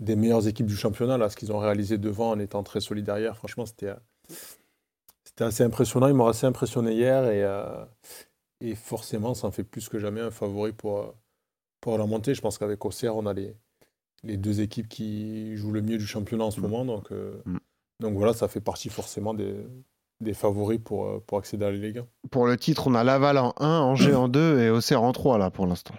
des 0.00 0.16
meilleures 0.16 0.48
équipes 0.48 0.66
du 0.66 0.76
championnat. 0.76 1.18
Là, 1.18 1.30
ce 1.30 1.36
qu'ils 1.36 1.52
ont 1.52 1.58
réalisé 1.58 1.98
devant 1.98 2.30
en 2.30 2.38
étant 2.38 2.62
très 2.62 2.80
solides 2.80 3.04
derrière, 3.06 3.36
franchement, 3.36 3.66
c'était. 3.66 3.88
euh, 3.88 3.96
c'était 5.24 5.44
assez 5.44 5.64
impressionnant, 5.64 6.08
ils 6.08 6.14
m'ont 6.14 6.26
assez 6.26 6.46
impressionné 6.46 6.92
hier 6.94 7.24
et, 7.26 7.42
euh, 7.44 7.84
et 8.60 8.74
forcément 8.74 9.34
ça 9.34 9.46
en 9.46 9.50
fait 9.50 9.64
plus 9.64 9.88
que 9.88 9.98
jamais 9.98 10.20
un 10.20 10.30
favori 10.30 10.72
pour, 10.72 10.98
euh, 11.00 11.12
pour 11.80 11.98
la 11.98 12.06
montée. 12.06 12.34
Je 12.34 12.40
pense 12.42 12.58
qu'avec 12.58 12.84
Auxerre, 12.84 13.16
on 13.16 13.26
a 13.26 13.32
les, 13.32 13.56
les 14.24 14.36
deux 14.36 14.60
équipes 14.60 14.88
qui 14.88 15.56
jouent 15.56 15.72
le 15.72 15.82
mieux 15.82 15.98
du 15.98 16.06
championnat 16.06 16.44
en 16.44 16.50
ce 16.50 16.60
moment. 16.60 16.84
Donc, 16.84 17.12
euh, 17.12 17.42
Mm. 17.46 17.58
donc 18.00 18.14
voilà, 18.16 18.34
ça 18.34 18.48
fait 18.48 18.60
partie 18.60 18.88
forcément 18.90 19.34
des, 19.34 19.54
des 20.22 20.34
favoris 20.34 20.80
pour, 20.82 21.06
euh, 21.06 21.22
pour 21.26 21.38
accéder 21.38 21.64
à 21.64 21.70
la 21.70 21.76
Ligue 21.76 21.98
1. 21.98 22.06
Pour 22.30 22.46
le 22.46 22.56
titre, 22.56 22.86
on 22.86 22.94
a 22.94 23.04
Laval 23.04 23.38
en 23.38 23.54
1, 23.58 23.80
Angers 23.80 24.14
en 24.14 24.28
2 24.28 24.60
et 24.60 24.70
Auxerre 24.70 25.02
en 25.02 25.12
3 25.12 25.38
là 25.38 25.50
pour 25.50 25.66
l'instant. 25.66 25.94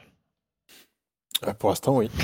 Euh, 1.47 1.53
Pour 1.53 1.69
l'instant, 1.69 1.97
oui. 1.97 2.09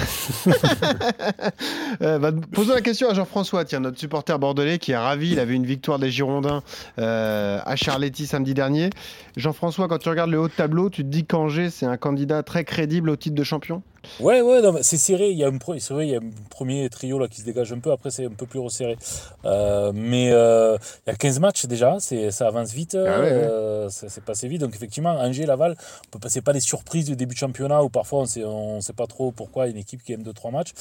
Euh, 2.01 2.17
bah, 2.17 2.31
posons 2.53 2.73
la 2.73 2.81
question 2.81 3.09
à 3.09 3.13
Jean-François, 3.13 3.65
tiens, 3.65 3.81
notre 3.81 3.99
supporter 3.99 4.37
bordelais 4.39 4.77
qui 4.77 4.91
est 4.91 4.97
ravi. 4.97 5.31
Il 5.31 5.39
avait 5.39 5.55
une 5.55 5.65
victoire 5.65 5.99
des 5.99 6.09
Girondins 6.11 6.63
euh, 6.97 7.59
à 7.65 7.75
Charletti 7.75 8.25
samedi 8.25 8.53
dernier. 8.53 8.89
Jean-François, 9.35 9.89
quand 9.89 9.97
tu 9.97 10.07
regardes 10.07 10.29
le 10.29 10.39
haut 10.39 10.47
de 10.47 10.53
tableau, 10.53 10.89
tu 10.89 11.03
te 11.03 11.09
dis 11.09 11.25
qu'Angers, 11.25 11.69
c'est 11.69 11.85
un 11.85 11.97
candidat 11.97 12.41
très 12.43 12.63
crédible 12.63 13.09
au 13.09 13.17
titre 13.17 13.35
de 13.35 13.43
champion? 13.43 13.83
Ouais, 14.19 14.41
ouais, 14.41 14.61
c'est 14.81 14.97
serré. 14.97 15.29
Il 15.31 15.37
y 15.37 15.43
a 15.43 15.47
un, 15.47 15.57
c'est 15.79 15.93
vrai, 15.93 16.07
il 16.07 16.11
y 16.11 16.15
a 16.15 16.19
un 16.19 16.29
premier 16.49 16.89
trio 16.89 17.19
là 17.19 17.27
qui 17.27 17.41
se 17.41 17.45
dégage 17.45 17.71
un 17.71 17.79
peu. 17.79 17.91
Après, 17.91 18.11
c'est 18.11 18.25
un 18.25 18.31
peu 18.31 18.45
plus 18.45 18.59
resserré. 18.59 18.97
Euh, 19.45 19.91
mais 19.93 20.31
euh, 20.31 20.77
il 21.05 21.09
y 21.09 21.13
a 21.13 21.15
15 21.15 21.39
matchs 21.39 21.65
déjà. 21.65 21.97
C'est, 21.99 22.31
ça 22.31 22.47
avance 22.47 22.71
vite. 22.73 22.95
Ah 22.95 23.19
ouais, 23.19 23.31
euh, 23.31 23.89
ça 23.89 24.09
s'est 24.09 24.21
passé 24.21 24.47
vite. 24.47 24.61
Donc, 24.61 24.75
effectivement, 24.75 25.11
Angers, 25.11 25.45
Laval, 25.45 25.75
on 26.07 26.09
peut 26.11 26.19
passer 26.19 26.41
pas 26.41 26.53
des 26.53 26.59
surprises 26.59 27.05
du 27.05 27.15
début 27.15 27.33
de 27.33 27.39
championnat 27.39 27.83
où 27.83 27.89
parfois 27.89 28.19
on 28.19 28.25
sait, 28.25 28.43
on 28.43 28.81
sait 28.81 28.93
pas 28.93 29.07
trop 29.07 29.31
pourquoi 29.31 29.67
une 29.67 29.77
équipe 29.77 30.03
qui 30.03 30.13
aime 30.13 30.23
2-3 30.23 30.51
matchs. 30.51 30.71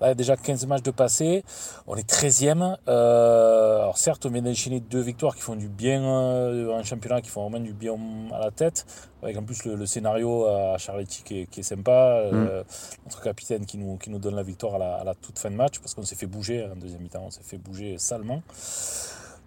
Là, 0.00 0.14
déjà 0.14 0.36
15 0.36 0.66
matchs 0.66 0.82
de 0.82 0.90
passé. 0.90 1.44
On 1.86 1.96
est 1.96 2.08
13e. 2.08 2.76
Euh, 2.88 3.78
alors, 3.82 3.98
certes, 3.98 4.26
on 4.26 4.30
vient 4.30 4.42
d'enchaîner 4.42 4.80
deux 4.80 5.00
victoires 5.00 5.34
qui 5.34 5.42
font 5.42 5.56
du 5.56 5.68
bien 5.68 6.02
en 6.04 6.82
championnat, 6.82 7.20
qui 7.20 7.30
font 7.30 7.48
vraiment 7.48 7.64
du 7.64 7.72
bien 7.72 7.96
à 8.32 8.40
la 8.40 8.50
tête. 8.50 8.86
Avec 9.26 9.36
en 9.38 9.42
plus 9.42 9.64
le, 9.64 9.74
le 9.74 9.86
scénario 9.86 10.46
à 10.46 10.78
Charletti 10.78 11.22
qui 11.24 11.40
est, 11.40 11.46
qui 11.46 11.60
est 11.60 11.62
sympa. 11.64 12.20
Euh, 12.32 12.62
notre 13.04 13.20
capitaine 13.22 13.66
qui 13.66 13.76
nous, 13.76 13.96
qui 13.96 14.08
nous 14.10 14.18
donne 14.18 14.36
la 14.36 14.42
victoire 14.42 14.76
à 14.76 14.78
la, 14.78 14.94
à 14.96 15.04
la 15.04 15.14
toute 15.14 15.38
fin 15.38 15.50
de 15.50 15.56
match 15.56 15.78
parce 15.80 15.94
qu'on 15.94 16.04
s'est 16.04 16.14
fait 16.16 16.26
bouger 16.26 16.64
en 16.72 16.76
deuxième 16.76 17.02
mi-temps, 17.02 17.24
on 17.26 17.30
s'est 17.30 17.42
fait 17.44 17.58
bouger 17.58 17.96
salement. 17.98 18.42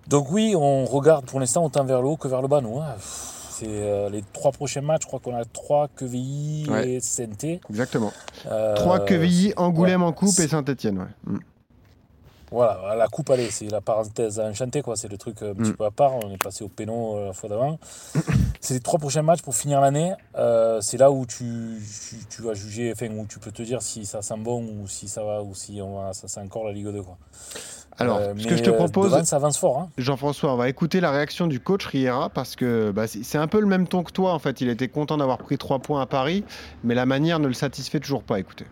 Donc 0.07 0.31
oui, 0.31 0.53
on 0.55 0.85
regarde 0.85 1.25
pour 1.25 1.39
l'instant 1.39 1.63
autant 1.65 1.83
vers 1.85 2.01
le 2.01 2.07
haut 2.09 2.17
que 2.17 2.27
vers 2.27 2.41
le 2.41 2.47
bas, 2.47 2.61
nous. 2.61 2.79
hein. 2.79 2.95
C'est 2.99 3.65
euh, 3.67 4.09
les 4.09 4.23
trois 4.33 4.51
prochains 4.53 4.81
matchs, 4.81 5.01
je 5.03 5.07
crois 5.07 5.19
qu'on 5.19 5.35
a 5.35 5.43
trois 5.43 5.89
QVI 5.89 6.65
Ouais. 6.69 6.89
et 6.93 6.99
CNT. 7.01 7.59
Exactement. 7.69 8.13
Euh, 8.49 8.73
3 8.75 8.99
Quevilly, 9.05 9.53
Angoulême 9.57 10.01
ouais. 10.01 10.07
en 10.07 10.13
coupe 10.13 10.39
et 10.39 10.47
Saint-Etienne. 10.47 10.99
Ouais. 10.99 11.33
Mm. 11.33 11.39
Voilà, 12.51 12.95
la 12.95 13.07
coupe, 13.07 13.29
allez, 13.29 13.51
c'est 13.51 13.67
la 13.69 13.79
parenthèse 13.81 14.39
enchantée, 14.39 14.81
quoi. 14.81 14.95
C'est 14.95 15.07
le 15.07 15.17
truc 15.17 15.41
un 15.43 15.53
petit 15.53 15.71
Mm. 15.71 15.75
peu 15.75 15.85
à 15.85 15.91
part. 15.91 16.13
On 16.15 16.31
est 16.31 16.41
passé 16.41 16.63
au 16.63 16.67
péno 16.67 17.15
euh, 17.17 17.27
la 17.27 17.33
fois 17.33 17.47
d'avant. 17.49 17.77
c'est 18.59 18.73
les 18.73 18.79
trois 18.79 18.97
prochains 18.99 19.21
matchs 19.21 19.41
pour 19.41 19.55
finir 19.55 19.81
l'année. 19.81 20.13
Euh, 20.35 20.81
c'est 20.81 20.97
là 20.97 21.11
où 21.11 21.25
tu, 21.25 21.45
tu, 22.09 22.15
tu 22.29 22.41
vas 22.41 22.53
juger, 22.55 22.91
enfin, 22.91 23.07
où 23.15 23.25
tu 23.27 23.39
peux 23.39 23.51
te 23.51 23.61
dire 23.61 23.81
si 23.81 24.05
ça 24.05 24.21
sent 24.21 24.37
bon 24.39 24.63
ou 24.63 24.87
si 24.87 25.07
ça 25.07 25.23
va, 25.23 25.43
ou 25.43 25.53
si 25.53 25.79
on 25.81 26.01
va, 26.01 26.13
ça 26.13 26.27
sent 26.27 26.39
encore 26.41 26.65
la 26.65 26.71
Ligue 26.71 26.87
2, 26.87 27.01
quoi. 27.03 27.17
Alors, 28.01 28.17
Euh, 28.17 28.33
ce 28.37 28.47
que 28.47 28.55
je 28.55 28.63
te 28.63 28.69
euh, 28.69 28.77
propose, 28.77 29.11
devant, 29.11 29.25
ça 29.25 29.35
avance 29.35 29.57
fort, 29.57 29.77
hein. 29.79 29.89
Jean-François, 29.97 30.53
on 30.53 30.55
va 30.57 30.69
écouter 30.69 31.01
la 31.01 31.11
réaction 31.11 31.47
du 31.47 31.59
coach 31.59 31.85
Riera 31.85 32.29
parce 32.29 32.55
que 32.55 32.91
bah, 32.91 33.07
c'est 33.07 33.37
un 33.37 33.47
peu 33.47 33.59
le 33.59 33.67
même 33.67 33.87
ton 33.87 34.03
que 34.03 34.11
toi. 34.13 34.33
En 34.33 34.39
fait, 34.39 34.61
il 34.61 34.69
était 34.69 34.87
content 34.87 35.17
d'avoir 35.17 35.37
pris 35.37 35.57
3 35.57 35.79
points 35.79 36.01
à 36.01 36.05
Paris, 36.05 36.45
mais 36.83 36.95
la 36.95 37.05
manière 37.05 37.39
ne 37.39 37.47
le 37.47 37.53
satisfait 37.53 37.99
toujours 37.99 38.23
pas. 38.23 38.39
Écoutez. 38.39 38.65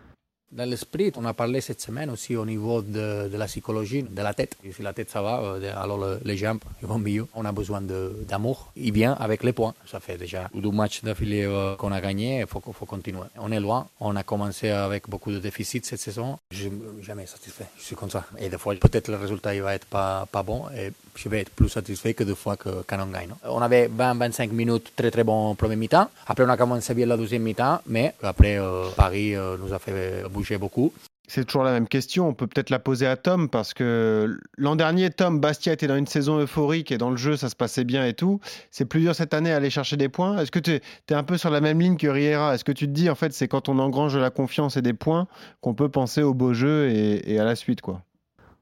Dans 0.49 0.63
l'esprit, 0.69 1.11
on 1.17 1.25
a 1.25 1.33
parlé 1.33 1.59
cette 1.59 1.81
semaine 1.81 2.09
aussi 2.09 2.35
au 2.37 2.45
niveau 2.45 2.81
de, 2.81 3.27
de 3.27 3.37
la 3.37 3.47
psychologie, 3.47 4.03
de 4.03 4.21
la 4.21 4.33
tête. 4.33 4.55
Si 4.75 4.81
la 4.81 4.93
tête 4.93 5.09
ça 5.09 5.21
va, 5.21 5.41
euh, 5.41 5.73
alors 5.75 5.97
le- 5.97 6.19
les 6.23 6.37
jambes 6.37 6.59
vont 6.81 6.99
mieux. 6.99 7.27
On 7.35 7.43
a 7.43 7.51
besoin 7.51 7.81
d'amour. 7.81 8.71
Il 8.77 8.93
vient 8.93 9.11
avec 9.13 9.43
les 9.43 9.51
points. 9.51 9.73
Ça 9.85 9.99
fait 9.99 10.17
déjà 10.17 10.49
deux 10.53 10.71
matchs 10.71 11.03
d'affilée 11.03 11.43
euh, 11.43 11.75
qu'on 11.75 11.91
a 11.91 11.99
gagné. 11.99 12.39
Il 12.39 12.47
faut, 12.47 12.61
faut 12.71 12.85
continuer. 12.85 13.19
On 13.37 13.51
est 13.51 13.59
loin. 13.59 13.87
On 13.99 14.15
a 14.15 14.23
commencé 14.23 14.69
avec 14.69 15.09
beaucoup 15.09 15.31
de 15.31 15.39
déficits 15.39 15.81
cette 15.83 15.99
saison. 15.99 16.39
Je 16.51 16.59
suis 16.63 16.71
jamais 17.01 17.25
satisfait. 17.25 17.65
Je 17.77 17.83
suis 17.83 17.95
comme 17.97 18.09
ça. 18.09 18.23
Et 18.39 18.47
des 18.47 18.57
fois, 18.57 18.73
peut-être 18.75 19.09
le 19.09 19.17
résultat 19.17 19.53
il 19.53 19.61
va 19.61 19.75
être 19.75 19.85
pas, 19.87 20.27
pas 20.31 20.43
bon. 20.43 20.63
Et 20.77 20.93
je 21.15 21.27
vais 21.27 21.41
être 21.41 21.49
plus 21.49 21.67
satisfait 21.67 22.13
que 22.13 22.23
des 22.23 22.35
fois 22.35 22.55
que, 22.55 22.69
quand 22.87 22.97
on 23.01 23.07
gagne. 23.11 23.31
On 23.43 23.61
avait 23.61 23.89
20-25 23.89 24.51
minutes 24.51 24.93
très 24.95 25.11
très 25.11 25.25
bon 25.25 25.55
premier 25.55 25.75
mi-temps. 25.75 26.09
Après, 26.25 26.45
on 26.45 26.49
a 26.49 26.55
commencé 26.57 26.93
bien 26.93 27.05
la 27.05 27.17
deuxième 27.17 27.41
mi-temps. 27.43 27.81
Mais 27.87 28.13
après, 28.23 28.57
euh, 28.57 28.87
Paris 28.95 29.35
euh, 29.35 29.57
nous 29.57 29.73
a 29.73 29.79
fait 29.79 30.23
beaucoup. 30.59 30.93
C'est 31.29 31.43
toujours 31.43 31.63
la 31.63 31.73
même 31.73 31.89
question. 31.89 32.29
On 32.29 32.33
peut 32.33 32.47
peut-être 32.47 32.69
la 32.69 32.79
poser 32.79 33.05
à 33.05 33.17
Tom 33.17 33.49
parce 33.49 33.73
que 33.73 34.39
l'an 34.57 34.77
dernier, 34.77 35.09
Tom, 35.09 35.41
Bastia 35.41 35.73
était 35.73 35.87
dans 35.87 35.97
une 35.97 36.07
saison 36.07 36.39
euphorique 36.39 36.89
et 36.89 36.97
dans 36.97 37.09
le 37.09 37.17
jeu, 37.17 37.35
ça 37.35 37.49
se 37.49 37.55
passait 37.55 37.83
bien 37.83 38.05
et 38.05 38.13
tout. 38.13 38.39
C'est 38.71 38.85
plus 38.85 39.01
dur 39.01 39.13
cette 39.13 39.33
année 39.33 39.51
à 39.51 39.57
aller 39.57 39.69
chercher 39.69 39.97
des 39.97 40.07
points. 40.07 40.37
Est-ce 40.37 40.51
que 40.51 40.59
tu 40.59 40.71
es, 40.71 41.13
un 41.13 41.23
peu 41.23 41.37
sur 41.37 41.49
la 41.49 41.59
même 41.59 41.81
ligne 41.81 41.97
que 41.97 42.07
Riera? 42.07 42.55
Est-ce 42.55 42.63
que 42.63 42.71
tu 42.71 42.85
te 42.85 42.91
dis, 42.91 43.09
en 43.09 43.15
fait, 43.15 43.33
c'est 43.33 43.49
quand 43.49 43.67
on 43.67 43.77
engrange 43.77 44.13
de 44.13 44.19
la 44.19 44.29
confiance 44.29 44.77
et 44.77 44.81
des 44.81 44.93
points 44.93 45.27
qu'on 45.59 45.73
peut 45.73 45.89
penser 45.89 46.23
au 46.23 46.33
beau 46.33 46.53
jeu 46.53 46.89
et, 46.89 47.33
et 47.33 47.39
à 47.39 47.43
la 47.43 47.55
suite, 47.55 47.81
quoi? 47.81 48.03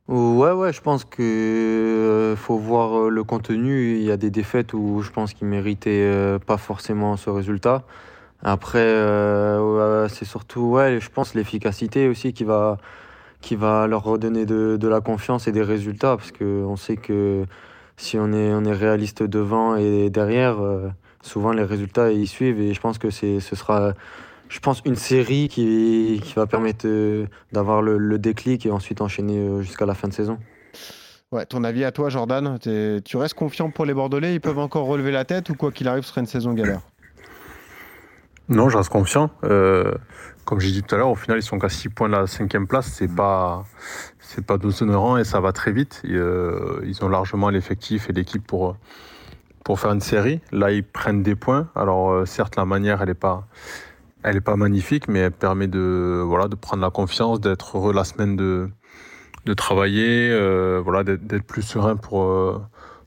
Ouais, 0.08 0.52
ouais, 0.52 0.72
je 0.72 0.82
pense 0.82 1.04
que 1.04 1.24
euh, 1.24 2.36
faut 2.36 2.60
voir 2.60 3.06
euh, 3.06 3.10
le 3.10 3.24
contenu. 3.24 3.96
Il 3.96 4.04
y 4.04 4.12
a 4.12 4.18
des 4.18 4.30
défaites 4.30 4.74
où 4.74 5.02
je 5.02 5.10
pense 5.10 5.34
qu'ils 5.34 5.48
méritaient 5.48 6.04
euh, 6.04 6.38
pas 6.38 6.58
forcément 6.58 7.18
ce 7.18 7.32
résultat. 7.32 7.84
Après, 8.44 8.80
euh, 8.80 10.08
c'est 10.08 10.26
surtout, 10.26 10.62
ouais, 10.72 11.00
je 11.00 11.10
pense 11.10 11.34
l'efficacité 11.34 12.08
aussi 12.08 12.34
qui 12.34 12.44
va, 12.44 12.78
qui 13.42 13.56
va 13.56 13.88
leur 13.88 14.04
redonner 14.04 14.46
de, 14.46 14.78
de 14.78 14.88
la 14.88 15.02
confiance 15.02 15.48
et 15.48 15.52
des 15.52 15.64
résultats, 15.64 16.16
parce 16.18 16.32
que 16.32 16.64
on 16.64 16.76
sait 16.76 16.98
que 16.98 17.46
si 17.98 18.18
on 18.20 18.34
est, 18.34 18.54
on 18.54 18.64
est 18.66 18.74
réaliste 18.74 19.24
devant 19.24 19.76
et 19.76 20.10
derrière, 20.10 20.62
euh, 20.62 20.90
souvent 21.22 21.52
les 21.54 21.64
résultats 21.64 22.12
ils 22.12 22.28
suivent. 22.28 22.60
Et 22.60 22.74
je 22.74 22.82
pense 22.82 22.98
que 22.98 23.10
ce 23.10 23.40
sera 23.40 23.94
je 24.48 24.60
pense, 24.60 24.82
une 24.86 24.96
série 24.96 25.48
qui, 25.48 26.22
qui 26.24 26.34
va 26.36 26.46
permettre 26.46 26.86
euh, 26.86 27.26
d'avoir 27.52 27.82
le, 27.82 27.98
le 27.98 28.20
déclic 28.20 28.66
et 28.66 28.72
ensuite 28.72 29.02
enchaîner 29.02 29.62
jusqu'à 29.62 29.86
la 29.88 29.96
fin 29.96 30.08
de 30.08 30.14
saison. 30.14 30.38
Ouais, 31.32 31.46
ton 31.46 31.64
avis 31.64 31.84
à 31.84 31.92
toi, 31.92 32.10
Jordan 32.10 32.60
Tu 32.60 33.18
restes 33.18 33.34
confiant 33.34 33.72
pour 33.72 33.86
les 33.86 33.94
Bordelais? 33.94 34.36
Ils 34.36 34.40
peuvent 34.40 34.60
encore 34.60 34.86
relever 34.86 35.12
la 35.12 35.26
tête 35.26 35.50
ou 35.50 35.56
quoi 35.56 35.72
qu'il 35.72 35.88
arrive, 35.88 36.04
ce 36.04 36.10
serait 36.10 36.22
une 36.22 36.28
saison 36.28 36.54
galère? 36.54 36.82
Non, 38.48 38.70
je 38.70 38.78
reste 38.78 38.90
confiant. 38.90 39.32
Euh, 39.44 39.92
comme 40.46 40.60
j'ai 40.60 40.72
dit 40.72 40.84
tout 40.84 40.94
à 40.94 41.00
l'heure, 41.00 41.10
au 41.10 41.16
final, 41.16 41.40
ils 41.40 41.44
sont 41.44 41.58
qu'à 41.58 41.70
6 41.70 41.90
points 41.90 42.08
de 42.08 42.14
la 42.14 42.28
cinquième 42.28 42.68
place. 42.68 42.86
C'est 42.86 43.14
pas, 43.14 43.66
c'est 44.20 44.46
pas 44.46 44.58
déshonorant 44.58 45.18
et 45.18 45.24
ça 45.24 45.40
va 45.40 45.52
très 45.52 45.72
vite. 45.72 46.02
Et, 46.04 46.14
euh, 46.14 46.80
ils 46.86 47.04
ont 47.04 47.10
largement 47.10 47.50
l'effectif 47.50 48.10
et 48.10 48.14
l'équipe 48.14 48.46
pour, 48.46 48.78
pour 49.64 49.80
faire 49.80 49.92
une 49.92 50.02
série. 50.02 50.42
Là, 50.52 50.72
ils 50.72 50.84
prennent 50.84 51.24
des 51.24 51.36
points. 51.36 51.70
Alors, 51.76 52.12
euh, 52.12 52.26
certes, 52.26 52.56
la 52.56 52.66
manière, 52.66 53.02
elle 53.02 53.08
n'est 53.08 53.14
pas, 53.16 53.48
elle 54.22 54.36
est 54.36 54.42
pas 54.42 54.58
magnifique, 54.58 55.08
mais 55.08 55.20
elle 55.20 55.32
permet 55.32 55.68
de, 55.68 56.22
voilà, 56.24 56.48
de 56.48 56.56
prendre 56.56 56.84
la 56.84 56.92
confiance, 56.92 57.42
d'être 57.42 57.78
heureux 57.78 57.94
la 57.94 58.04
semaine 58.04 58.36
de, 58.36 58.70
de 59.46 59.54
travailler, 59.56 60.30
voilà, 60.84 61.04
d'être 61.04 61.46
plus 61.48 61.64
serein 61.64 61.96
pour, 61.96 62.62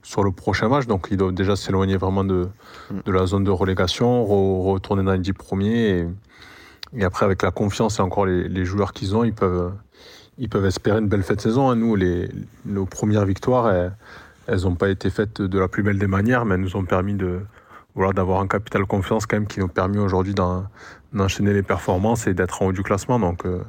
sur 0.08 0.22
le 0.24 0.30
prochain 0.32 0.68
match. 0.68 0.86
Donc 0.86 1.08
ils 1.10 1.16
doivent 1.18 1.34
déjà 1.34 1.54
s'éloigner 1.54 1.96
vraiment 1.98 2.24
de, 2.24 2.48
Mm. 2.90 3.00
de 3.04 3.12
la 3.12 3.26
zone 3.26 3.44
de 3.44 3.50
relégation, 3.50 4.24
re- 4.24 4.72
retourner 4.72 5.02
dans 5.02 5.12
les 5.12 5.18
10 5.18 5.34
premiers. 5.34 5.88
Et, 5.98 6.06
et 6.96 7.04
après, 7.04 7.26
avec 7.26 7.42
la 7.42 7.50
confiance 7.50 7.98
et 7.98 8.02
encore 8.02 8.24
les, 8.24 8.48
les 8.48 8.64
joueurs 8.64 8.92
qu'ils 8.94 9.14
ont, 9.14 9.22
ils 9.24 9.34
peuvent, 9.34 9.72
ils 10.38 10.48
peuvent 10.48 10.64
espérer 10.64 10.98
une 10.98 11.08
belle 11.08 11.22
fête 11.22 11.36
de 11.36 11.42
saison. 11.42 11.68
hein. 11.68 11.76
Nous, 11.76 11.94
les, 11.96 12.30
nos 12.64 12.86
premières 12.86 13.26
victoires, 13.26 13.68
elles 14.46 14.60
n'ont 14.64 14.74
pas 14.76 14.88
été 14.88 15.10
faites 15.10 15.42
de 15.42 15.58
la 15.58 15.68
plus 15.68 15.82
belle 15.82 15.98
des 15.98 16.06
manières, 16.06 16.46
mais 16.46 16.54
elles 16.54 16.62
nous 16.62 16.76
ont 16.76 16.84
permis 16.86 17.14
de 17.14 17.40
voilà, 17.94 18.12
d'avoir 18.14 18.40
un 18.40 18.46
capital 18.46 18.86
confiance 18.86 19.26
quand 19.26 19.36
même 19.36 19.46
qui 19.46 19.60
nous 19.60 19.66
a 19.66 19.68
permis 19.68 19.98
aujourd'hui 19.98 20.32
d'en- 20.32 20.64
d'enchaîner 21.12 21.52
les 21.52 21.62
performances 21.64 22.26
et 22.26 22.32
d'être 22.32 22.62
en 22.62 22.66
haut 22.66 22.72
du 22.72 22.82
classement. 22.82 23.18
Donc, 23.18 23.44
euh, 23.44 23.60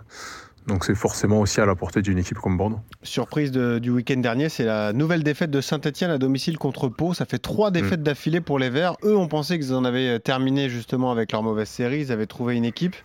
donc 0.69 0.85
c'est 0.85 0.95
forcément 0.95 1.41
aussi 1.41 1.59
à 1.59 1.65
la 1.65 1.75
portée 1.75 2.01
d'une 2.01 2.17
équipe 2.17 2.37
comme 2.37 2.55
Bordeaux. 2.57 2.79
Surprise 3.03 3.51
de- 3.51 3.79
du 3.79 3.89
week-end 3.89 4.17
dernier, 4.17 4.47
c'est 4.47 4.63
la 4.63 4.93
nouvelle 4.93 5.23
défaite 5.23 5.51
de 5.51 5.59
Saint-Etienne 5.59 6.11
à 6.11 6.17
domicile 6.17 6.57
contre 6.57 6.87
Pau. 6.87 7.13
Ça 7.13 7.25
fait 7.25 7.39
trois 7.39 7.71
défaites 7.71 8.01
d'affilée 8.03 8.39
pour 8.39 8.57
les 8.59 8.69
Verts. 8.69 8.95
Eux, 9.03 9.17
on 9.17 9.27
pensait 9.27 9.59
qu'ils 9.59 9.73
en 9.73 9.83
avaient 9.83 10.15
euh, 10.15 10.19
terminé 10.19 10.69
justement 10.69 11.11
avec 11.11 11.31
leur 11.33 11.43
mauvaise 11.43 11.67
série. 11.67 11.99
Ils 12.01 12.11
avaient 12.13 12.27
trouvé 12.27 12.55
une 12.55 12.65
équipe. 12.65 12.95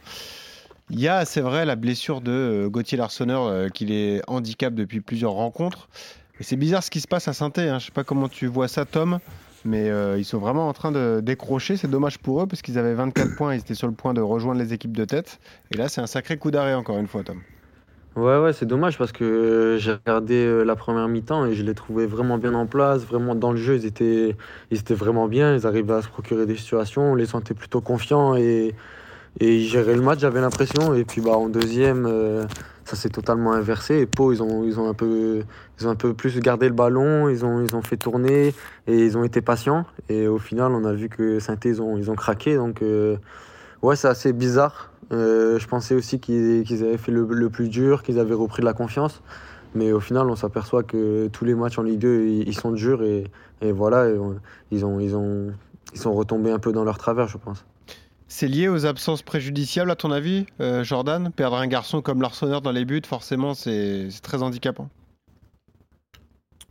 Il 0.91 1.01
y 1.01 1.09
a, 1.09 1.25
c'est 1.25 1.41
vrai, 1.41 1.65
la 1.65 1.77
blessure 1.77 2.21
de 2.21 2.31
euh, 2.31 2.69
Gauthier 2.69 2.99
Larsonneur 2.99 3.45
euh, 3.47 3.69
qui 3.69 3.87
les 3.87 4.21
handicap 4.29 4.75
depuis 4.75 5.01
plusieurs 5.01 5.33
rencontres. 5.33 5.89
Et 6.41 6.45
c'est 6.45 6.57
bizarre 6.57 6.83
ce 6.85 6.91
qui 6.91 7.01
se 7.01 7.09
passe 7.09 7.27
à 7.29 7.33
saint 7.33 7.51
Je 7.57 7.63
ne 7.63 7.79
sais 7.79 7.91
pas 7.93 8.05
comment 8.05 8.29
tu 8.29 8.47
vois 8.47 8.69
ça, 8.69 8.85
Tom, 8.85 9.19
mais 9.65 9.89
euh, 9.89 10.19
ils 10.19 10.25
sont 10.25 10.39
vraiment 10.39 10.69
en 10.69 10.73
train 10.75 10.93
de 10.93 11.21
décrocher. 11.23 11.77
C'est 11.79 11.89
dommage 11.91 12.19
pour 12.19 12.43
eux 12.43 12.47
parce 12.47 12.61
qu'ils 12.61 12.77
avaient 12.79 12.93
24 12.95 13.37
points. 13.37 13.55
Ils 13.55 13.61
étaient 13.61 13.75
sur 13.75 13.87
le 13.87 13.95
point 13.95 14.13
de 14.13 14.21
rejoindre 14.21 14.61
les 14.61 14.73
équipes 14.75 14.97
de 14.97 15.05
tête. 15.07 15.39
Et 15.73 15.77
là, 15.79 15.89
c'est 15.89 16.01
un 16.03 16.07
sacré 16.07 16.37
coup 16.37 16.51
d'arrêt 16.51 16.75
encore 16.75 16.99
une 16.99 17.07
fois, 17.07 17.23
Tom. 17.23 17.41
Ouais, 18.17 18.39
ouais, 18.39 18.53
c'est 18.53 18.67
dommage 18.67 18.97
parce 18.97 19.11
que 19.11 19.77
j'ai 19.81 19.93
regardé 19.93 20.35
euh, 20.35 20.63
la 20.63 20.77
première 20.77 21.09
mi-temps 21.09 21.47
et 21.47 21.55
je 21.55 21.65
les 21.65 21.75
trouvais 21.75 22.07
vraiment 22.07 22.39
bien 22.39 22.55
en 22.55 22.65
place, 22.65 23.05
vraiment 23.05 23.35
dans 23.35 23.51
le 23.51 23.57
jeu. 23.57 23.75
Ils 23.75 23.87
étaient, 23.87 24.37
ils 24.71 24.79
étaient 24.79 24.95
vraiment 24.95 25.27
bien, 25.27 25.57
ils 25.57 25.67
arrivaient 25.67 25.95
à 25.95 26.03
se 26.03 26.09
procurer 26.09 26.47
des 26.47 26.55
situations, 26.55 27.11
on 27.13 27.15
les 27.17 27.27
sentait 27.27 27.55
plutôt 27.55 27.81
confiants 27.81 28.37
et, 28.37 28.73
et 29.41 29.57
ils 29.57 29.67
géraient 29.67 29.97
le 29.97 30.03
match, 30.03 30.21
j'avais 30.21 30.41
l'impression. 30.41 30.95
Et 30.95 31.05
puis 31.05 31.21
bah, 31.21 31.33
en 31.33 31.49
deuxième, 31.49 32.07
euh, 32.07 32.47
ça 32.85 32.95
s'est 32.95 33.09
totalement 33.09 33.53
inversé. 33.53 33.99
Et 33.99 34.07
Pau, 34.07 34.33
ils 34.33 34.45
ont, 34.45 34.63
ils, 34.65 34.79
ont 34.79 34.89
un 34.89 34.95
peu, 34.95 35.43
ils 35.81 35.89
ont 35.89 35.91
un 35.91 35.97
peu 35.97 36.15
plus 36.15 36.39
gardé 36.39 36.69
le 36.69 36.75
ballon, 36.75 37.29
ils 37.29 37.45
ont, 37.45 37.63
ils 37.65 37.75
ont 37.75 37.83
fait 37.83 37.97
tourner 37.97 38.55
et 38.87 38.97
ils 39.07 39.19
ont 39.19 39.25
été 39.25 39.41
patients. 39.41 39.87
Et 40.09 40.29
au 40.29 40.39
final, 40.39 40.71
on 40.73 40.85
a 40.85 40.93
vu 40.93 41.09
que 41.09 41.41
saint 41.41 41.57
ils 41.65 41.83
ont, 41.83 41.99
ils 41.99 42.13
ont 42.13 42.17
craqué. 42.17 42.55
Donc, 42.57 42.81
euh, 42.83 43.17
ouais, 43.83 43.97
c'est 43.97 44.09
assez 44.09 44.33
bizarre. 44.33 44.94
Euh, 45.13 45.59
je 45.59 45.67
pensais 45.67 45.95
aussi 45.95 46.19
qu'ils 46.21 46.83
avaient 46.83 46.99
fait 46.99 47.13
le, 47.13 47.27
le 47.29 47.51
plus 47.51 47.69
dur, 47.69 48.03
qu'ils 48.03 48.19
avaient 48.19 48.35
repris 48.35 48.61
de 48.61 48.67
la 48.67 48.73
confiance. 48.73 49.23
Mais 49.75 49.93
au 49.93 50.01
final, 50.01 50.31
on 50.31 50.37
s'aperçoit 50.37 50.83
que 50.85 51.29
tous 51.29 51.45
les 51.45 51.55
matchs 51.55 51.79
en 51.79 51.83
Ligue 51.83 51.99
2, 51.99 52.27
ils, 52.27 52.49
ils 52.49 52.55
sont 52.57 52.71
durs 52.73 53.03
et, 53.03 53.25
et 53.61 53.73
voilà, 53.73 54.09
et 54.09 54.17
on- 54.19 54.39
ils, 54.71 54.85
ont, 54.85 55.01
ils, 55.01 55.17
ont, 55.17 55.53
ils 55.93 55.99
sont 56.01 56.15
retombés 56.15 56.51
un 56.53 56.61
peu 56.61 56.73
dans 56.73 56.85
leur 56.85 56.97
travers, 56.99 57.27
je 57.29 57.39
pense. 57.39 57.65
C'est 58.29 58.47
lié 58.49 58.69
aux 58.69 58.87
absences 58.87 59.23
préjudiciables, 59.23 59.91
à 59.91 59.97
ton 59.97 60.11
avis, 60.11 60.47
euh, 60.61 60.83
Jordan? 60.85 61.31
Perdre 61.35 61.57
un 61.57 61.67
garçon 61.67 62.03
comme 62.03 62.23
Larsonneur 62.23 62.63
dans 62.63 62.73
les 62.73 62.85
buts, 62.85 63.03
forcément, 63.07 63.55
c'est 63.55 64.09
c'est 64.11 64.23
très 64.23 64.43
handicapant. 64.43 64.89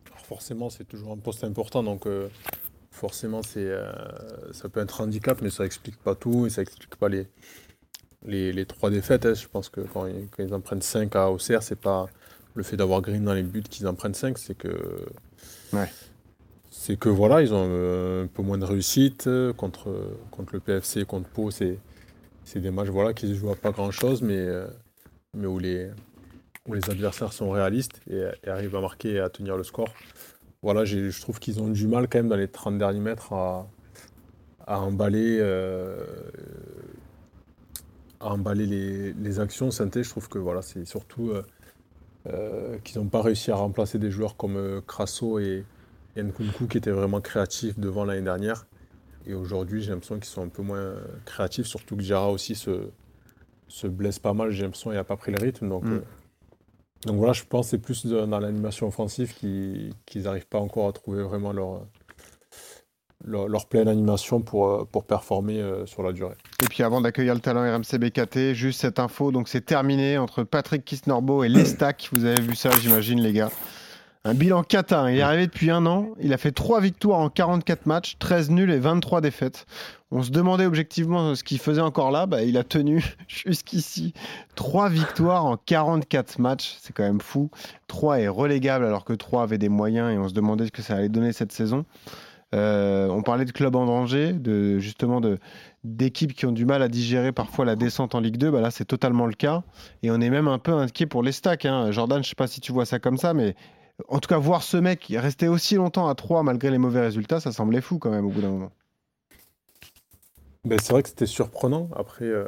Alors 0.08 0.25
forcément, 0.25 0.70
c'est 0.70 0.86
toujours 0.86 1.12
un 1.13 1.18
poste 1.18 1.44
important, 1.44 1.84
donc 1.84 2.08
euh, 2.08 2.28
forcément, 2.92 3.42
c'est, 3.44 3.66
euh, 3.66 3.92
ça 4.52 4.68
peut 4.70 4.82
être 4.82 5.02
un 5.02 5.06
handicap, 5.06 5.42
mais 5.42 5.50
ça 5.50 5.66
explique 5.66 5.98
pas 5.98 6.16
tout 6.16 6.46
et 6.46 6.50
ça 6.50 6.62
explique 6.62 6.96
pas 6.96 7.08
les, 7.10 7.28
les, 8.25 8.53
les 8.53 8.65
trois 8.65 8.89
défaites. 8.89 9.25
hein. 9.25 9.34
Je 9.34 9.48
pense 9.48 9.70
que 9.70 9.82
quand 9.82 10.06
ils, 10.08 10.27
quand 10.30 10.44
ils 10.44 10.53
en 10.53 10.62
prennent 10.62 10.82
5 10.82 11.15
à 11.15 11.30
Auxerre, 11.32 11.63
c'est 11.63 11.80
pas 11.80 12.08
le 12.56 12.63
fait 12.63 12.77
d'avoir 12.77 13.01
Green 13.01 13.24
dans 13.24 13.34
les 13.34 13.44
buts 13.44 13.63
qu'ils 13.63 13.88
en 13.88 13.94
prennent 13.96 14.13
5, 14.13 14.38
c'est 14.38 14.56
que. 14.58 15.06
Ouais. 15.74 15.89
C'est 16.72 16.98
que 16.98 17.10
voilà, 17.10 17.42
ils 17.42 17.53
ont 17.53 17.68
euh, 17.70 18.24
un 18.24 18.27
peu 18.27 18.42
moins 18.42 18.58
de 18.58 18.65
réussite 18.65 19.27
euh, 19.27 19.53
contre, 19.53 20.18
contre 20.32 20.53
le 20.53 20.60
PFC, 20.60 21.06
contre 21.06 21.30
Pau. 21.30 21.51
C'est, 21.51 21.77
c'est 22.44 22.60
des 22.60 22.72
matchs 22.72 22.89
voilà, 22.89 23.13
qui 23.13 23.27
se 23.27 23.34
jouent 23.36 23.51
à 23.51 23.56
pas 23.56 23.72
grand 23.72 23.92
chose, 23.92 24.22
mais, 24.22 24.38
euh, 24.38 24.68
mais 25.36 25.46
où, 25.48 25.60
les, 25.60 25.89
où 26.68 26.74
les 26.74 26.89
adversaires 26.89 27.32
sont 27.32 27.51
réalistes 27.51 28.01
et, 28.10 28.24
et 28.44 28.50
arrivent 28.50 28.75
à 28.75 28.82
marquer 28.82 29.13
et 29.13 29.20
à 29.20 29.30
tenir 29.30 29.56
le 29.58 29.63
score 29.63 29.89
voilà, 30.62 30.86
j'ai- 30.86 31.12
je 31.12 31.20
trouve 31.22 31.39
qu'ils 31.39 31.60
ont 31.62 31.68
du 31.68 31.88
mal 31.88 32.08
quand 32.08 32.20
même 32.20 32.30
dans 32.30 32.38
les 32.38 32.48
30 32.48 32.77
derniers 32.77 33.01
mètres 33.01 33.34
à, 33.34 33.68
à 34.65 34.80
emballer, 34.80 35.38
euh, 35.42 35.98
à 38.24 38.30
emballer 38.30 38.65
les, 38.65 39.13
les 39.13 39.39
actions. 39.39 39.72
Synthé, 39.72 40.03
je 40.03 40.10
trouve 40.10 40.30
que 40.30 40.39
voilà, 40.39 40.62
c'est 40.62 40.86
surtout 40.86 41.30
euh, 41.32 41.44
euh, 42.27 42.77
qu'ils 42.84 43.00
n'ont 43.01 43.08
pas 43.08 43.22
réussi 43.22 43.51
à 43.51 43.56
remplacer 43.56 44.00
des 44.00 44.12
joueurs 44.12 44.38
comme 44.38 44.58
euh, 44.58 44.82
Crasso 44.82 45.39
et, 45.39 45.65
et 46.15 46.24
Nkunku 46.24 46.68
qui 46.68 46.77
étaient 46.77 46.92
vraiment 46.92 47.22
créatifs 47.22 47.77
devant 47.77 48.06
l'année 48.06 48.22
dernière. 48.22 48.65
Et 49.25 49.34
aujourd'hui, 49.34 49.82
j'ai 49.82 49.92
l'impression 49.92 50.15
qu'ils 50.15 50.25
sont 50.25 50.44
un 50.44 50.50
peu 50.50 50.63
moins 50.63 50.96
créatifs, 51.25 51.65
surtout 51.65 51.96
que 51.96 52.03
Jara 52.03 52.30
aussi 52.30 52.56
se, 52.56 52.89
se 53.68 53.88
blesse 53.88 54.20
pas 54.20 54.34
mal, 54.34 54.51
j'ai 54.51 54.63
l'impression, 54.63 54.92
et 54.92 54.96
n'a 54.96 55.03
pas 55.03 55.18
pris 55.18 55.32
le 55.32 55.42
rythme. 55.42 55.70
Donc, 55.70 55.84
Mm. 55.86 56.01
donc 57.06 57.18
voilà, 57.18 57.34
je 57.34 57.44
pense 57.44 57.68
que 57.68 57.72
c'est 57.72 57.77
plus 57.77 58.06
dans 58.06 58.39
l'animation 58.39 58.88
offensive 58.88 59.34
qu'ils 59.34 59.94
n'arrivent 60.24 60.48
pas 60.48 60.60
encore 60.60 60.89
à 60.89 60.94
trouver 60.94 61.24
vraiment 61.24 61.53
leur, 61.53 61.86
leur, 63.25 63.65
pleine 63.68 63.88
animation 63.88 64.42
pour, 64.42 64.68
euh, 64.68 64.88
pour 64.92 65.06
performer 65.06 65.60
euh, 65.60 65.86
sur 65.86 66.03
la 66.03 66.12
durée. 66.12 66.36
Et 66.62 66.68
puis 66.68 66.84
avant 66.84 67.01
d'accueillir 67.01 67.34
le 67.34 67.39
talent 67.39 67.62
RMC 67.62 67.98
BKT, 67.98 68.53
juste 68.53 68.82
cette 68.82 69.00
info, 69.00 69.32
donc 69.32 69.48
c'est 69.48 69.65
terminé 69.65 70.18
entre 70.18 70.44
Patrick 70.44 70.84
Kisnorbo 70.86 71.44
et 71.44 71.50
Lestac. 71.50 72.10
Vous 72.12 72.25
avez 72.25 72.42
vu 72.42 72.56
ça, 72.56 72.70
j'imagine, 72.82 73.22
les 73.22 73.34
gars. 73.34 73.50
Un 74.25 74.36
bilan 74.36 74.63
cata. 74.63 75.12
Il 75.12 75.18
est 75.18 75.22
arrivé 75.22 75.48
depuis 75.48 75.70
un 75.70 75.86
an. 75.86 76.12
Il 76.22 76.32
a 76.32 76.38
fait 76.38 76.53
3 76.53 76.80
victoires 76.80 77.20
en 77.20 77.30
44 77.30 77.86
matchs, 77.88 78.15
13 78.20 78.51
nuls 78.51 78.72
et 78.72 78.80
23 78.80 79.20
défaites. 79.20 79.65
On 80.12 80.24
se 80.24 80.32
demandait 80.32 80.65
objectivement 80.65 81.36
ce 81.36 81.44
qu'il 81.44 81.60
faisait 81.60 81.82
encore 81.82 82.10
là. 82.10 82.25
Bah, 82.25 82.42
il 82.42 82.58
a 82.58 82.63
tenu 82.63 83.03
jusqu'ici 83.27 84.13
3 84.56 84.88
victoires 84.88 85.44
en 85.44 85.58
44 85.58 86.39
matchs. 86.39 86.77
C'est 86.80 86.94
quand 86.94 87.03
même 87.03 87.20
fou. 87.20 87.50
3 87.88 88.22
est 88.22 88.27
relégable 88.30 88.86
alors 88.86 89.03
que 89.03 89.12
3 89.12 89.44
avait 89.44 89.58
des 89.58 89.68
moyens 89.68 90.13
et 90.13 90.18
on 90.18 90.30
se 90.30 90.34
demandait 90.34 90.68
ce 90.68 90.72
que 90.72 90.82
ça 90.82 90.96
allait 90.96 91.10
donner 91.10 91.34
cette 91.34 91.51
saison. 91.51 91.84
Euh, 92.53 93.07
on 93.07 93.24
parlait 93.24 93.45
de 93.45 93.51
club 93.51 93.75
en 93.75 93.86
danger, 93.86 94.33
de, 94.33 94.77
justement 94.77 95.22
de, 95.22 95.39
d'équipes 95.83 96.33
qui 96.33 96.45
ont 96.45 96.51
du 96.51 96.65
mal 96.65 96.81
à 96.83 96.88
digérer 96.88 97.31
parfois 97.31 97.65
la 97.65 97.75
descente 97.75 98.13
en 98.15 98.19
Ligue 98.19 98.38
2. 98.38 98.51
Bah 98.51 98.62
là, 98.62 98.72
c'est 98.72 98.86
totalement 98.86 99.25
le 99.25 99.33
cas. 99.33 99.63
Et 100.03 100.12
on 100.12 100.22
est 100.22 100.29
même 100.29 100.48
un 100.48 100.60
peu 100.60 100.74
inquiet 100.74 101.07
pour 101.07 101.24
les 101.24 101.31
stacks. 101.31 101.65
hein. 101.65 101.91
Jordan, 101.91 102.24
je 102.24 102.29
sais 102.29 102.36
pas 102.36 102.48
si 102.48 102.62
tu 102.62 102.72
vois 102.72 102.86
ça 102.86 103.00
comme 103.00 103.17
ça, 103.17 103.33
mais 103.33 103.55
en 104.07 104.19
tout 104.19 104.27
cas, 104.27 104.38
voir 104.38 104.63
ce 104.63 104.77
mec 104.77 105.13
rester 105.15 105.48
aussi 105.48 105.75
longtemps 105.75 106.07
à 106.07 106.15
3 106.15 106.43
malgré 106.43 106.69
les 106.69 106.77
mauvais 106.77 107.01
résultats, 107.01 107.39
ça 107.39 107.51
semblait 107.51 107.81
fou 107.81 108.00
quand 108.00 108.12
même 108.12 108.25
au 108.25 108.29
bout 108.29 108.41
d'un 108.41 108.50
moment. 108.50 108.72
Ben, 110.65 110.79
c'est 110.81 110.93
vrai 110.93 111.03
que 111.03 111.10
c'était 111.10 111.25
surprenant. 111.25 111.89
Après, 111.95 112.25
euh, 112.25 112.48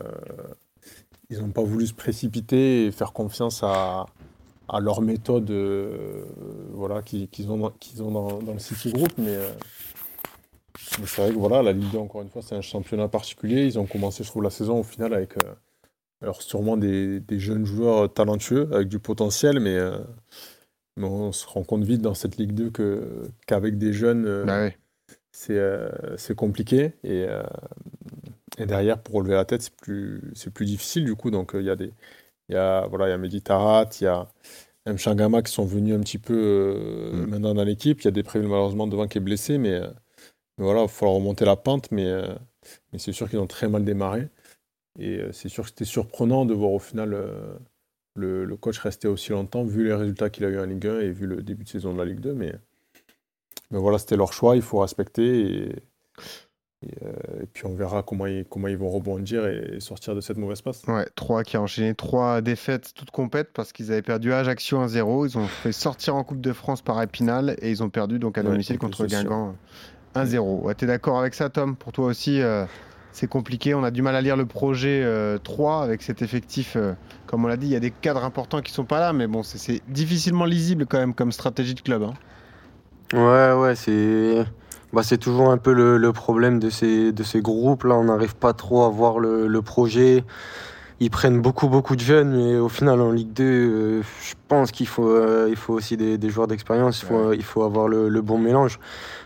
ils 1.29 1.39
n'ont 1.39 1.49
pas 1.49 1.63
voulu 1.63 1.85
se 1.85 1.93
précipiter 1.93 2.85
et 2.85 2.91
faire 2.91 3.11
confiance 3.11 3.61
à, 3.63 4.05
à 4.69 4.79
leur 4.79 5.01
méthode 5.01 5.51
euh, 5.51 6.23
voilà, 6.73 7.01
qu'ils 7.01 7.51
ont, 7.51 7.71
ont 7.99 8.11
dans, 8.41 8.53
le 8.53 8.59
City 8.59 8.91
Group. 8.91 9.11
Mais 9.17 9.37
c'est 10.77 11.21
vrai 11.21 11.29
que 11.31 11.35
voilà, 11.37 11.61
la 11.63 11.71
Ligue 11.73 11.91
2, 11.91 11.97
encore 11.97 12.21
une 12.21 12.29
fois, 12.29 12.41
c'est 12.41 12.55
un 12.55 12.61
championnat 12.61 13.07
particulier. 13.07 13.65
Ils 13.65 13.79
ont 13.79 13.85
commencé, 13.85 14.23
je 14.23 14.29
trouve, 14.29 14.43
la 14.43 14.49
saison 14.49 14.79
au 14.79 14.83
final 14.83 15.13
avec 15.13 15.37
euh, 15.37 15.53
alors 16.21 16.41
sûrement 16.41 16.77
des, 16.77 17.19
des 17.21 17.39
jeunes 17.39 17.65
joueurs 17.65 18.13
talentueux, 18.13 18.69
avec 18.73 18.87
du 18.89 18.99
potentiel, 18.99 19.59
mais, 19.59 19.75
euh, 19.77 19.99
mais 20.97 21.05
on 21.07 21.31
se 21.31 21.47
rend 21.47 21.63
compte 21.63 21.83
vite 21.83 22.01
dans 22.01 22.13
cette 22.15 22.37
Ligue 22.37 22.53
2 22.53 22.69
que, 22.71 23.23
qu'avec 23.47 23.77
des 23.77 23.93
jeunes. 23.93 24.25
euh, 24.27 24.45
Bah 24.45 24.59
ouais. 24.61 24.77
c'est 25.31 25.57
euh, 25.59 25.89
c'est 26.17 26.35
compliqué 26.35 26.93
et, 27.03 27.25
euh, 27.29 27.43
et 28.57 28.65
derrière 28.65 29.01
pour 29.01 29.15
relever 29.15 29.35
la 29.35 29.45
tête 29.45 29.61
c'est 29.61 29.75
plus 29.75 30.21
c'est 30.35 30.53
plus 30.53 30.65
difficile 30.65 31.05
du 31.05 31.15
coup 31.15 31.31
donc 31.31 31.55
euh, 31.55 31.61
il 31.61 31.65
y 31.65 31.69
a 31.69 31.75
des 31.75 31.91
il 32.49 32.55
y 32.55 32.57
a 32.57 32.87
voilà 32.87 33.07
il 33.07 33.11
y 33.11 33.13
a 33.13 33.17
Mehdi 33.17 33.41
Tarat 33.41 33.89
il 34.01 34.05
y 34.05 34.07
a 34.07 34.27
M. 34.87 34.97
Changama 34.97 35.41
qui 35.43 35.51
sont 35.53 35.65
venus 35.65 35.95
un 35.95 36.01
petit 36.01 36.19
peu 36.19 36.35
euh, 36.35 37.25
Mm. 37.25 37.27
maintenant 37.29 37.53
dans 37.55 37.63
l'équipe 37.63 38.01
il 38.01 38.05
y 38.05 38.07
a 38.09 38.11
des 38.11 38.23
prévus 38.23 38.47
malheureusement 38.47 38.87
devant 38.87 39.07
qui 39.07 39.17
est 39.19 39.21
blessé 39.21 39.55
euh, 39.55 39.59
mais 39.59 39.81
voilà 40.57 40.81
il 40.81 40.83
va 40.83 40.87
falloir 40.87 41.15
remonter 41.15 41.45
la 41.45 41.55
pente 41.55 41.91
mais, 41.91 42.05
euh, 42.05 42.33
mais 42.91 42.99
c'est 42.99 43.11
sûr 43.11 43.29
qu'ils 43.29 43.39
ont 43.39 43.47
très 43.47 43.67
mal 43.67 43.83
démarré 43.83 44.29
et 44.99 45.19
euh, 45.19 45.31
c'est 45.31 45.49
sûr 45.49 45.63
que 45.63 45.69
c'était 45.69 45.85
surprenant 45.85 46.45
de 46.45 46.53
voir 46.53 46.71
au 46.71 46.79
final 46.79 47.13
euh, 47.13 47.57
le, 48.15 48.45
le 48.45 48.57
coach 48.57 48.79
rester 48.79 49.07
aussi 49.07 49.31
longtemps 49.31 49.63
vu 49.63 49.85
les 49.85 49.93
résultats 49.93 50.29
qu'il 50.29 50.45
a 50.45 50.49
eu 50.49 50.59
en 50.59 50.65
Ligue 50.65 50.87
1 50.87 50.99
et 51.01 51.11
vu 51.11 51.27
le 51.27 51.41
début 51.43 51.63
de 51.63 51.69
saison 51.69 51.93
de 51.93 51.97
la 51.97 52.05
Ligue 52.05 52.19
2 52.19 52.33
mais 52.33 52.53
mais 53.71 53.79
voilà, 53.79 53.97
c'était 53.97 54.15
leur 54.15 54.33
choix, 54.33 54.55
il 54.55 54.61
faut 54.61 54.79
respecter. 54.79 55.41
Et, 55.41 55.69
et, 56.83 56.93
euh, 57.03 57.43
et 57.43 57.45
puis 57.47 57.65
on 57.65 57.73
verra 57.73 58.03
comment 58.03 58.27
ils, 58.27 58.45
comment 58.45 58.67
ils 58.67 58.77
vont 58.77 58.89
rebondir 58.89 59.45
et 59.47 59.79
sortir 59.79 60.15
de 60.15 60.21
cette 60.21 60.37
mauvaise 60.37 60.61
passe. 60.61 60.83
Ouais, 60.87 61.07
3 61.15 61.43
qui 61.43 61.57
a 61.57 61.61
enchaîné 61.61 61.95
3 61.95 62.41
défaites 62.41 62.93
toutes 62.93 63.11
compètes 63.11 63.51
parce 63.53 63.73
qu'ils 63.73 63.91
avaient 63.91 64.01
perdu 64.01 64.33
à 64.33 64.39
Ajaccio 64.39 64.77
1-0. 64.77 65.27
Ils 65.27 65.37
ont 65.37 65.47
fait 65.47 65.71
sortir 65.71 66.15
en 66.15 66.23
Coupe 66.23 66.41
de 66.41 66.53
France 66.53 66.81
par 66.81 67.01
Épinal 67.01 67.55
et 67.61 67.71
ils 67.71 67.81
ont 67.81 67.89
perdu 67.89 68.19
donc 68.19 68.37
à 68.37 68.43
domicile 68.43 68.77
contre. 68.77 69.05
Guingamp 69.05 69.55
1-0. 70.15 70.61
Ouais, 70.63 70.75
T'es 70.75 70.85
d'accord 70.85 71.19
avec 71.19 71.33
ça, 71.33 71.49
Tom? 71.49 71.75
Pour 71.75 71.91
toi 71.91 72.05
aussi, 72.07 72.41
euh, 72.41 72.65
c'est 73.11 73.27
compliqué. 73.27 73.73
On 73.75 73.83
a 73.83 73.91
du 73.91 74.01
mal 74.01 74.15
à 74.15 74.21
lire 74.21 74.37
le 74.37 74.45
projet 74.45 75.01
euh, 75.03 75.37
3 75.37 75.83
avec 75.83 76.01
cet 76.01 76.21
effectif. 76.21 76.75
euh, 76.75 76.93
comme 77.27 77.43
on 77.45 77.47
l'a 77.47 77.57
dit, 77.57 77.67
il 77.67 77.71
y 77.73 77.75
a 77.75 77.79
des 77.79 77.91
cadres 77.91 78.23
importants 78.23 78.61
qui 78.61 78.71
sont 78.71 78.85
pas 78.85 78.99
là, 78.99 79.13
mais 79.13 79.27
bon, 79.27 79.43
c'est- 79.43 79.81
difficilement 79.89 80.45
lisible 80.45 80.85
quand 80.85 80.97
même 80.99 81.13
comme 81.13 81.31
stratégie 81.31 81.73
de 81.75 81.81
club. 81.81 82.03
hein. 82.03 82.13
Ouais, 83.13 83.53
ouais, 83.53 83.75
c'est 83.75 84.45
bah, 84.93 85.03
c'est 85.03 85.17
toujours 85.17 85.51
un 85.51 85.57
peu 85.57 85.73
le, 85.73 85.97
le 85.97 86.13
problème 86.13 86.59
de 86.59 86.69
ces, 86.69 87.11
de 87.11 87.23
ces 87.23 87.41
groupes. 87.41 87.83
Là, 87.83 87.95
on 87.95 88.05
n'arrive 88.05 88.35
pas 88.35 88.53
trop 88.53 88.83
à 88.83 88.89
voir 88.89 89.19
le, 89.19 89.47
le 89.47 89.61
projet. 89.61 90.23
Ils 91.01 91.09
prennent 91.11 91.41
beaucoup, 91.41 91.67
beaucoup 91.69 91.95
de 91.95 92.01
jeunes, 92.01 92.31
mais 92.35 92.57
au 92.57 92.69
final, 92.69 93.01
en 93.01 93.11
Ligue 93.11 93.33
2, 93.33 93.43
euh, 93.45 94.01
je 94.23 94.33
pense 94.47 94.71
qu'il 94.71 94.87
faut, 94.87 95.09
euh, 95.09 95.47
il 95.49 95.57
faut 95.57 95.73
aussi 95.73 95.97
des, 95.97 96.17
des 96.17 96.29
joueurs 96.29 96.47
d'expérience. 96.47 97.01
Il 97.01 97.05
faut, 97.07 97.33
il 97.33 97.43
faut 97.43 97.63
avoir 97.63 97.87
le, 97.89 98.09
le 98.09 98.21
bon 98.21 98.37
mélange. 98.39 98.79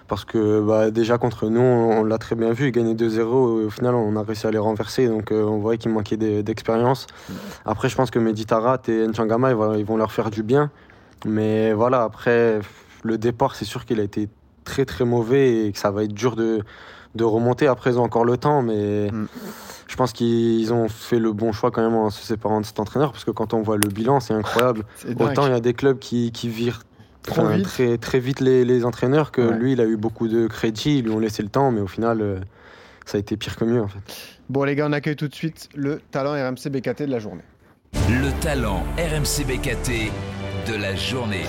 Parce 0.10 0.25
que 0.25 0.60
bah, 0.62 0.89
déjà 0.92 1.18
contre 1.20 1.48
nous, 1.50 1.62
on, 1.62 2.00
on 2.00 2.04
l'a 2.04 2.18
très 2.18 2.36
bien 2.36 2.51
vu, 2.51 2.72
gagner 2.72 2.96
2-0, 2.96 3.20
et 3.62 3.66
au 3.66 3.70
final, 3.70 3.94
on 3.96 4.16
a 4.16 4.24
réussi 4.24 4.48
à 4.48 4.51
les 4.51 4.58
renverser. 4.58 5.08
Donc, 5.08 5.32
euh, 5.32 5.44
on 5.44 5.60
voyait 5.60 5.78
qu'il 5.78 5.92
manquait 5.92 6.18
d'expérience. 6.18 7.06
Après, 7.63 7.89
je 7.89 7.96
pense 7.96 8.10
que 8.10 8.18
Meditarat 8.20 8.82
et 8.88 9.08
N'Changama, 9.08 9.51
ils, 9.51 9.56
vont- 9.56 9.75
ils 9.75 9.86
vont 9.86 9.98
leur 9.98 10.12
faire 10.12 10.32
du 10.32 10.42
bien. 10.44 10.72
Mais 11.25 11.74
voilà, 11.74 12.04
après, 12.04 12.60
le 13.04 13.18
départ, 13.18 13.56
c'est 13.56 13.66
sûr 13.66 13.86
qu'il 13.86 14.00
a 14.00 14.04
été 14.04 14.30
très 14.63 14.86
très 14.86 15.06
mauvais 15.06 15.66
et 15.68 15.72
que 15.72 15.78
ça 15.80 15.92
va 15.92 16.04
être 16.04 16.13
dur 16.13 16.36
de, 16.36 16.62
de 17.16 17.24
remonter. 17.24 17.68
Après, 17.68 17.92
ils 17.92 18.00
ont 18.00 18.04
encore 18.04 18.25
le 18.25 18.38
temps, 18.38 18.62
mais 18.63 19.12
Mm. 19.12 19.28
je 19.88 19.96
pense 19.96 20.12
qu'ils 20.13 20.72
ont 20.74 20.88
fait 20.89 21.20
le 21.20 21.34
bon 21.34 21.51
choix 21.51 21.72
quand 21.72 21.82
même 21.84 21.96
en 21.96 22.10
se 22.10 22.24
séparant 22.25 22.62
de 22.62 22.66
cet 22.66 22.80
entraîneur 22.80 23.12
parce 23.12 23.25
que 23.25 23.32
quand 23.32 23.54
on 23.54 23.62
voit 23.62 23.78
le 23.78 23.89
bilan, 23.89 24.20
c'est 24.20 24.34
incroyable. 24.34 24.84
Autant 25.32 25.46
il 25.48 25.51
y 25.51 25.56
a 25.56 25.60
des 25.60 25.74
clubs 25.74 26.00
qui, 26.00 26.32
qui 26.32 26.48
virent 26.50 26.82
Trop 27.24 27.42
enfin, 27.42 27.58
vite. 27.58 27.66
très, 27.66 27.98
très 27.98 28.20
vite 28.20 28.40
les, 28.40 28.64
les 28.66 28.86
entraîneurs 28.86 29.32
que 29.32 29.42
Ouais. 29.42 29.58
lui, 29.58 29.72
il 29.74 29.82
a 29.82 29.86
eu 29.86 29.98
beaucoup 29.98 30.28
de 30.28 30.48
crédit, 30.48 31.00
ils 31.00 31.04
lui 31.04 31.12
ont 31.12 31.20
laissé 31.20 31.44
le 31.44 31.50
temps, 31.50 31.72
mais 31.72 31.82
au 31.82 31.88
final, 31.88 32.22
euh, 32.22 32.40
ça 33.06 33.18
a 33.18 33.20
été 33.20 33.36
pire 33.38 33.56
que 33.56 33.66
mieux 33.66 33.82
en 33.82 33.88
fait. 33.88 34.00
Bon, 34.50 34.64
les 34.64 34.76
gars, 34.76 34.88
on 34.88 34.94
accueille 34.94 35.16
tout 35.16 35.28
de 35.28 35.36
suite 35.36 35.70
le 35.76 36.00
talent 36.12 36.32
RMC 36.32 36.70
BKT 36.70 37.04
de 37.04 37.12
la 37.12 37.20
journée. 37.20 37.44
Le 37.94 38.32
talent 38.42 38.84
RMC 38.98 39.46
BKT 39.46 40.12
de 40.72 40.76
la 40.82 40.96
journée. 40.96 41.44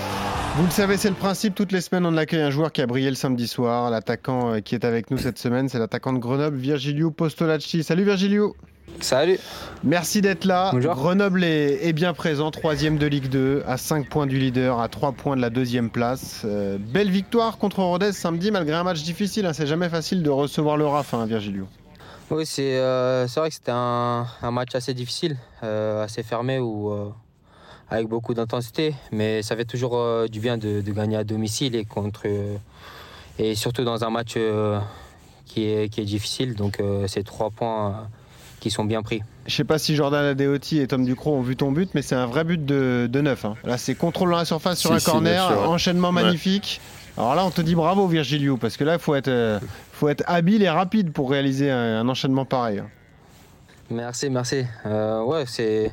Vous 0.57 0.64
le 0.64 0.71
savez, 0.71 0.97
c'est 0.97 1.09
le 1.09 1.14
principe. 1.14 1.54
Toutes 1.54 1.73
les 1.73 1.80
semaines, 1.80 2.04
on 2.04 2.16
accueille 2.16 2.42
un 2.42 2.50
joueur 2.50 2.73
qui 2.73 2.83
a 2.83 2.87
brillé 2.87 3.09
le 3.09 3.16
samedi 3.16 3.47
soir. 3.47 3.90
L'attaquant 3.90 4.54
euh, 4.54 4.61
qui 4.61 4.75
est 4.75 4.85
avec 4.85 5.11
nous 5.11 5.16
cette 5.19 5.38
semaine, 5.38 5.69
c'est 5.69 5.78
l'attaquant 5.78 6.12
de 6.12 6.19
Grenoble, 6.19 6.57
Virgilio 6.57 7.11
Postolacci. 7.11 7.83
Salut 7.83 8.04
Virgilio. 8.04 8.54
Salut. 9.00 9.38
Merci 9.85 10.21
d'être 10.21 10.45
là. 10.45 10.71
Bonjour. 10.73 10.95
Grenoble 10.95 11.45
est, 11.45 11.87
est 11.87 11.92
bien 11.92 12.12
présent, 12.12 12.50
troisième 12.50 12.99
de 12.99 13.07
Ligue 13.07 13.28
2, 13.28 13.62
à 13.66 13.76
5 13.76 14.09
points 14.09 14.26
du 14.26 14.38
leader, 14.38 14.80
à 14.80 14.88
3 14.88 15.12
points 15.12 15.37
de 15.37 15.40
la 15.40 15.50
deuxième 15.50 15.88
place. 15.88 16.42
Euh, 16.45 16.76
belle 16.78 17.11
victoire 17.11 17.57
contre 17.57 17.78
Rodez 17.83 18.12
samedi, 18.12 18.50
malgré 18.50 18.75
un 18.75 18.83
match 18.83 19.02
difficile. 19.02 19.47
hein. 19.47 19.52
C'est 19.52 19.69
jamais 19.69 19.88
facile 19.88 20.23
de 20.23 20.30
recevoir 20.30 20.76
le 20.76 20.87
RAF, 20.87 21.14
hein, 21.14 21.25
Virgilio. 21.26 21.66
Oui, 22.30 22.45
c'est 22.45 22.76
euh, 22.78 23.26
c'est 23.28 23.40
vrai 23.40 23.49
que 23.49 23.54
c'était 23.54 23.73
un, 23.73 24.26
un 24.42 24.50
match 24.50 24.75
assez 24.75 24.95
difficile, 24.95 25.37
euh, 25.64 26.04
assez 26.04 26.23
fermé 26.23 26.59
euh, 26.61 27.09
avec 27.90 28.06
beaucoup 28.09 28.35
d'intensité, 28.35 28.94
mais 29.12 29.42
ça 29.42 29.56
fait 29.56 29.64
toujours 29.64 29.97
euh, 29.97 30.26
du 30.28 30.40
bien 30.40 30.56
de, 30.59 30.80
de 30.80 30.92
gagner 30.92 31.16
à 31.16 31.25
domicile 31.25 31.75
et 31.75 31.85
contre 31.85 32.23
euh, 32.26 32.56
et 33.38 33.54
surtout 33.54 33.85
dans 33.85 34.04
un 34.04 34.11
match 34.11 34.35
euh, 34.37 34.78
qui 35.47 35.64
est 35.64 35.88
qui 35.88 36.00
est 36.00 36.04
difficile. 36.04 36.54
Donc 36.54 36.78
euh, 36.80 37.06
c'est 37.09 37.25
trois 37.25 37.50
points 37.50 37.88
euh, 37.88 37.92
qui 38.61 38.70
sont 38.70 38.85
bien 38.85 39.02
pris. 39.02 39.23
Je 39.47 39.54
sais 39.56 39.64
pas 39.64 39.78
si 39.78 39.97
Jordan 39.97 40.25
Adeoti 40.25 40.78
et 40.78 40.87
Tom 40.87 41.04
Ducrot 41.04 41.35
ont 41.35 41.40
vu 41.40 41.56
ton 41.56 41.73
but, 41.73 41.90
mais 41.94 42.02
c'est 42.02 42.14
un 42.14 42.26
vrai 42.26 42.44
but 42.44 42.64
de, 42.64 43.09
de 43.11 43.20
neuf. 43.20 43.44
hein. 43.44 43.54
Là, 43.64 43.78
c'est 43.78 43.94
contrôle 43.97 44.30
dans 44.30 44.37
la 44.37 44.44
surface 44.44 44.78
sur 44.78 44.90
Si, 44.90 44.97
un 44.97 44.99
si, 45.00 45.04
corner, 45.06 45.68
enchaînement 45.68 46.09
Ouais. 46.09 46.23
magnifique. 46.23 46.80
Alors 47.16 47.35
là, 47.35 47.44
on 47.44 47.50
te 47.50 47.61
dit 47.61 47.75
bravo, 47.75 48.06
Virgilio, 48.06 48.56
parce 48.59 48.76
que 48.76 48.85
là, 48.85 48.92
il 48.94 48.99
faut 49.00 49.14
être, 49.16 49.28
euh, 49.28 49.59
faut 49.92 50.09
être 50.09 50.23
habile 50.26 50.62
et 50.62 50.68
rapide 50.70 51.11
pour 51.12 51.30
réaliser 51.30 51.70
un, 51.70 52.00
un 52.00 52.09
enchaînement 52.09 52.44
pareil. 52.44 52.78
hein. 52.78 52.88
Merci, 53.90 54.30
merci. 54.30 54.64
Euh, 54.87 55.23
ouais, 55.25 55.44
c'est 55.47 55.90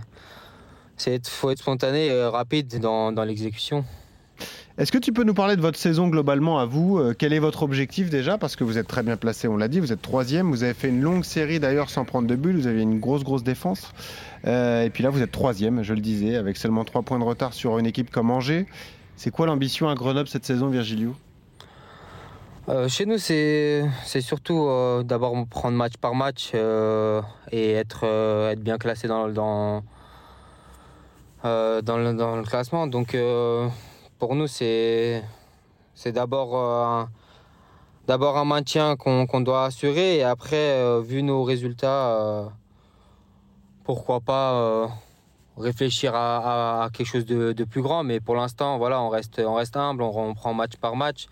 c'est 0.98 1.28
faut 1.28 1.50
être 1.52 1.60
spontané, 1.60 2.08
et 2.08 2.26
rapide 2.26 2.80
dans, 2.80 3.12
dans 3.12 3.24
l'exécution. 3.24 3.86
Est-ce 4.78 4.92
que 4.92 5.00
tu 5.00 5.12
peux 5.12 5.24
nous 5.24 5.34
parler 5.34 5.56
de 5.56 5.62
votre 5.62 5.80
saison 5.80 6.08
globalement 6.08 6.60
à 6.60 6.66
vous 6.66 7.00
Euh, 7.00 7.16
Quel 7.18 7.34
est 7.34 7.40
votre 7.40 7.64
objectif 7.64 8.12
déjà? 8.12 8.38
Parce 8.38 8.56
que 8.56 8.64
vous 8.64 8.78
êtes 8.78 8.88
très 8.88 9.02
bien 9.02 9.18
placé, 9.18 9.48
on 9.48 9.58
l'a 9.58 9.68
dit, 9.68 9.80
vous 9.80 9.92
êtes 9.92 10.04
troisième. 10.04 10.52
Vous 10.52 10.64
avez 10.64 10.76
fait 10.76 10.90
une 10.90 11.02
longue 11.02 11.24
série 11.24 11.60
d'ailleurs 11.60 11.90
sans 11.90 12.06
prendre 12.06 12.28
de 12.28 12.36
but. 12.36 12.54
Vous 12.54 12.68
aviez 12.68 12.84
une 12.84 13.00
grosse, 13.00 13.24
grosse 13.24 13.44
défense. 13.44 13.92
Euh, 14.46 14.84
et 14.84 14.92
puis 14.92 15.04
là, 15.04 15.10
vous 15.10 15.24
êtes 15.24 15.32
troisième, 15.32 15.82
je 15.82 15.96
le 15.96 16.02
disais, 16.02 16.36
avec 16.36 16.58
seulement 16.58 16.86
trois 16.86 17.02
points 17.02 17.18
de 17.18 17.24
retard 17.24 17.56
sur 17.56 17.80
une 17.80 17.88
équipe 17.88 18.12
comme 18.12 18.30
Angers. 18.30 18.68
C'est 19.16 19.32
quoi 19.32 19.48
l'ambition 19.48 19.90
à 19.90 19.96
Grenoble 19.96 20.28
cette 20.28 20.46
saison, 20.46 20.68
Virgilio? 20.68 21.16
Euh, 22.70 22.88
chez 22.88 23.08
nous, 23.08 23.18
c'est 23.18 23.90
surtout 24.20 24.68
euh, 24.68 25.02
d'abord 25.02 25.34
prendre 25.48 25.76
match 25.76 25.94
par 26.00 26.14
match 26.14 26.52
euh, 26.54 27.24
et 27.52 27.72
être, 27.72 28.02
euh, 28.04 28.52
être 28.52 28.60
bien 28.60 28.78
classé 28.78 29.08
dans, 29.08 29.28
dans, 29.30 29.84
euh, 31.46 31.82
dans, 31.82 31.98
le, 31.98 32.44
classement. 32.44 32.88
Donc, 32.88 33.16
euh, 33.16 33.68
pour 34.20 34.36
nous, 34.36 34.48
c'est 34.48 35.24
c'est 35.96 36.12
d'abord 36.12 36.56
euh, 36.56 36.84
un- 36.84 37.10
un 38.08 38.46
maintien 38.46 38.96
qu'on 38.96 39.42
doit 39.42 39.66
assurer 39.66 40.18
et 40.18 40.24
après, 40.24 40.56
euh, 40.56 41.02
vu 41.02 41.24
nos 41.24 41.44
résultats, 41.44 42.18
euh, 42.18 42.46
pourquoi 43.84 44.20
pas 44.22 44.54
euh, 44.54 44.88
réfléchir 45.58 46.14
à, 46.16 46.90
quelque 46.94 47.08
chose 47.08 47.26
de, 47.26 47.64
plus 47.64 47.82
grand. 47.82 48.04
Mais 48.04 48.20
pour 48.20 48.36
l'instant, 48.36 48.78
voilà, 48.78 49.02
on 49.02 49.10
reste, 49.10 49.42
on 49.46 49.56
reste 49.56 49.76
humble, 49.76 50.04
on, 50.04 50.34
prend 50.34 50.54
match 50.54 50.76
par 50.78 50.96
match 50.96 51.28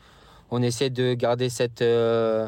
on 0.52 0.62
essaie 0.62 0.90
de 0.90 1.14
garder 1.14 1.50
cette, 1.50 1.82
euh, 1.82 2.48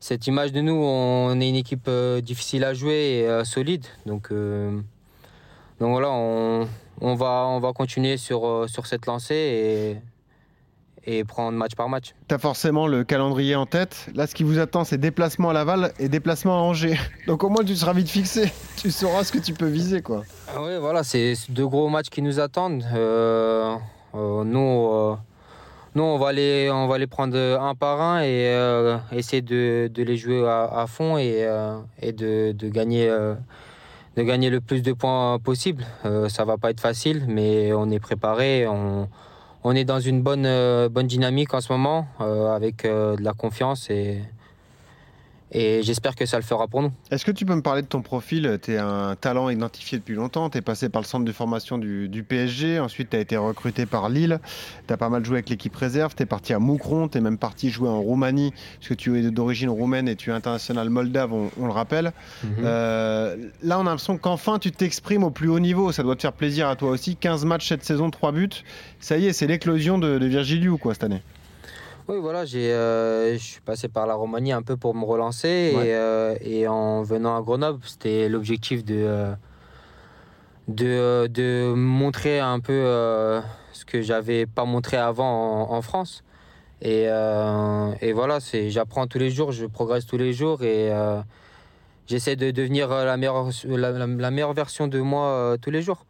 cette 0.00 0.26
image 0.26 0.52
de 0.52 0.60
nous. 0.60 0.74
On 0.74 1.40
est 1.40 1.48
une 1.48 1.56
équipe 1.56 1.86
euh, 1.88 2.20
difficile 2.20 2.64
à 2.64 2.74
jouer 2.74 3.20
et 3.20 3.28
euh, 3.28 3.44
solide. 3.44 3.86
Donc, 4.06 4.30
euh, 4.30 4.80
donc 5.80 5.90
voilà, 5.90 6.10
on, 6.10 6.68
on, 7.00 7.14
va, 7.14 7.46
on 7.48 7.60
va 7.60 7.72
continuer 7.72 8.16
sur, 8.16 8.46
euh, 8.46 8.66
sur 8.68 8.86
cette 8.86 9.06
lancée 9.06 10.00
et, 11.06 11.16
et 11.18 11.24
prendre 11.24 11.56
match 11.58 11.74
par 11.74 11.88
match. 11.88 12.14
T'as 12.28 12.38
forcément 12.38 12.86
le 12.86 13.04
calendrier 13.04 13.56
en 13.56 13.66
tête. 13.66 14.06
Là, 14.14 14.26
ce 14.26 14.34
qui 14.34 14.42
vous 14.44 14.58
attend, 14.58 14.84
c'est 14.84 14.98
déplacement 14.98 15.50
à 15.50 15.52
Laval 15.52 15.92
et 15.98 16.08
déplacement 16.08 16.56
à 16.56 16.60
Angers. 16.60 16.98
Donc 17.26 17.44
au 17.44 17.48
moins, 17.48 17.64
tu 17.64 17.76
seras 17.76 17.92
vite 17.92 18.08
fixé. 18.08 18.52
Tu 18.76 18.90
sauras 18.90 19.24
ce 19.24 19.32
que 19.32 19.38
tu 19.38 19.54
peux 19.54 19.66
viser, 19.68 20.02
quoi. 20.02 20.24
Ah 20.48 20.62
Oui, 20.62 20.72
voilà, 20.78 21.04
c'est 21.04 21.34
deux 21.48 21.66
gros 21.66 21.88
matchs 21.88 22.10
qui 22.10 22.20
nous 22.20 22.38
attendent. 22.38 22.84
Euh, 22.94 23.74
euh, 24.14 24.44
nous, 24.44 24.88
euh, 24.92 25.16
nous 25.94 26.02
on, 26.02 26.18
va 26.18 26.32
les, 26.32 26.70
on 26.70 26.86
va 26.86 26.98
les 26.98 27.06
prendre 27.06 27.38
un 27.38 27.74
par 27.74 28.02
un 28.02 28.22
et 28.22 28.52
essayer 29.12 29.40
de, 29.40 29.90
de 29.92 30.02
les 30.02 30.18
jouer 30.18 30.46
à, 30.46 30.64
à 30.64 30.86
fond 30.86 31.16
et, 31.16 31.48
et 32.02 32.12
de, 32.12 32.52
de 32.52 32.68
gagner, 32.68 33.10
de 34.16 34.22
gagner 34.22 34.50
le 34.50 34.60
plus 34.60 34.82
de 34.82 34.92
points 34.92 35.38
possible. 35.38 35.84
Euh, 36.04 36.28
ça 36.28 36.44
va 36.44 36.56
pas 36.56 36.70
être 36.70 36.80
facile, 36.80 37.24
mais 37.28 37.72
on 37.72 37.90
est 37.90 38.00
préparé. 38.00 38.66
On, 38.66 39.08
on 39.64 39.74
est 39.74 39.84
dans 39.84 39.98
une 39.98 40.22
bonne, 40.22 40.44
euh, 40.46 40.90
bonne 40.90 41.06
dynamique 41.06 41.54
en 41.54 41.60
ce 41.62 41.72
moment, 41.72 42.06
euh, 42.20 42.54
avec 42.54 42.84
euh, 42.84 43.16
de 43.16 43.22
la 43.22 43.32
confiance 43.32 43.88
et, 43.88 44.20
et 45.54 45.82
j'espère 45.82 46.14
que 46.14 46.26
ça 46.26 46.36
le 46.36 46.42
fera 46.42 46.66
pour 46.66 46.82
nous. 46.82 46.92
Est-ce 47.10 47.24
que 47.24 47.30
tu 47.30 47.46
peux 47.46 47.54
me 47.54 47.62
parler 47.62 47.82
de 47.82 47.86
ton 47.86 48.02
profil? 48.02 48.58
Tu 48.62 48.72
es 48.74 48.78
un 48.78 49.14
talent 49.14 49.48
identifié 49.48 49.98
depuis 49.98 50.14
longtemps. 50.14 50.50
Tu 50.50 50.58
es 50.58 50.62
passé 50.62 50.88
par 50.88 51.00
le 51.00 51.06
centre 51.06 51.24
de 51.24 51.32
formation 51.32 51.78
du, 51.78 52.08
du 52.08 52.24
PSG. 52.24 52.80
Ensuite, 52.80 53.10
tu 53.10 53.16
as 53.16 53.20
été 53.20 53.36
recruté 53.36 53.86
par 53.86 54.08
Lille. 54.08 54.40
Tu 54.86 54.92
as 54.92 54.96
pas 54.96 55.08
mal 55.08 55.24
joué 55.24 55.36
avec 55.36 55.48
l'équipe 55.48 55.74
réserve. 55.74 56.14
Tu 56.14 56.24
es 56.24 56.26
parti 56.26 56.52
à 56.52 56.58
Moucron. 56.58 57.08
Tu 57.08 57.18
es 57.18 57.20
même 57.20 57.38
parti 57.38 57.70
jouer 57.70 57.88
en 57.88 58.00
Roumanie, 58.00 58.52
parce 58.78 58.88
que 58.88 58.94
tu 58.94 59.18
es 59.18 59.30
d'origine 59.30 59.70
roumaine 59.70 60.08
et 60.08 60.16
tu 60.16 60.30
es 60.30 60.32
international 60.32 60.90
moldave, 60.90 61.32
on, 61.32 61.50
on 61.60 61.66
le 61.66 61.72
rappelle. 61.72 62.12
Euh, 62.62 63.36
là, 63.62 63.78
on 63.78 63.82
a 63.82 63.84
l'impression 63.84 64.18
qu'enfin, 64.18 64.58
tu 64.58 64.72
t'exprimes 64.72 65.24
au 65.24 65.30
plus 65.30 65.48
haut 65.48 65.60
niveau. 65.60 65.92
Ça 65.92 66.02
doit 66.02 66.16
te 66.16 66.22
faire 66.22 66.32
plaisir 66.32 66.68
à 66.68 66.76
toi 66.76 66.90
aussi. 66.90 67.16
15 67.16 67.44
matchs 67.44 67.68
cette 67.68 67.84
saison, 67.84 68.10
3 68.10 68.32
buts. 68.32 68.48
Ça 69.00 69.18
y 69.18 69.26
est, 69.26 69.32
c'est 69.32 69.46
l'éclosion 69.46 69.98
de, 69.98 70.18
de 70.18 70.26
Virgiliou, 70.26 70.78
quoi, 70.78 70.94
cette 70.94 71.04
année. 71.04 71.22
Oui, 72.06 72.16
voilà, 72.20 72.44
j'ai, 72.44 72.70
euh, 72.72 73.32
je 73.32 73.38
suis 73.42 73.60
passé 73.62 73.88
par 73.88 74.06
la 74.06 74.14
Roumanie 74.14 74.52
un 74.52 74.62
peu 74.62 74.76
pour 74.76 74.94
me 74.94 75.04
relancer 75.04 75.72
Ouais. 75.74 75.86
et, 75.88 75.94
euh, 75.94 76.34
et 76.42 76.68
en 76.68 77.02
venant 77.02 77.34
à 77.36 77.40
Grenoble, 77.40 77.80
c'était 77.84 78.28
l'objectif 78.28 78.84
de, 78.84 78.94
euh, 78.94 79.34
de, 80.68 81.26
de 81.28 81.72
montrer 81.74 82.40
un 82.40 82.60
peu 82.60 82.72
euh, 82.74 83.40
ce 83.72 83.86
que 83.86 84.02
j'avais 84.02 84.44
pas 84.44 84.66
montré 84.66 84.98
avant 84.98 85.68
en, 85.70 85.72
en 85.74 85.82
France. 85.82 86.22
Et, 86.82 87.04
et 87.04 88.12
voilà, 88.12 88.40
c'est, 88.40 88.68
j'apprends 88.68 89.06
tous 89.06 89.18
les 89.18 89.30
jours, 89.30 89.52
je 89.52 89.64
progresse 89.64 90.04
tous 90.04 90.18
les 90.18 90.34
jours 90.34 90.62
et 90.62 90.90
j'essaie 92.06 92.36
de 92.36 92.50
devenir 92.50 92.90
la 92.90 93.16
meilleure, 93.16 93.48
la, 93.64 93.90
la- 93.90 94.06
la 94.06 94.30
meilleure 94.30 94.52
version 94.52 94.86
de 94.86 95.00
moi 95.00 95.56
tous 95.62 95.70
les 95.70 95.80
jours. 95.80 96.04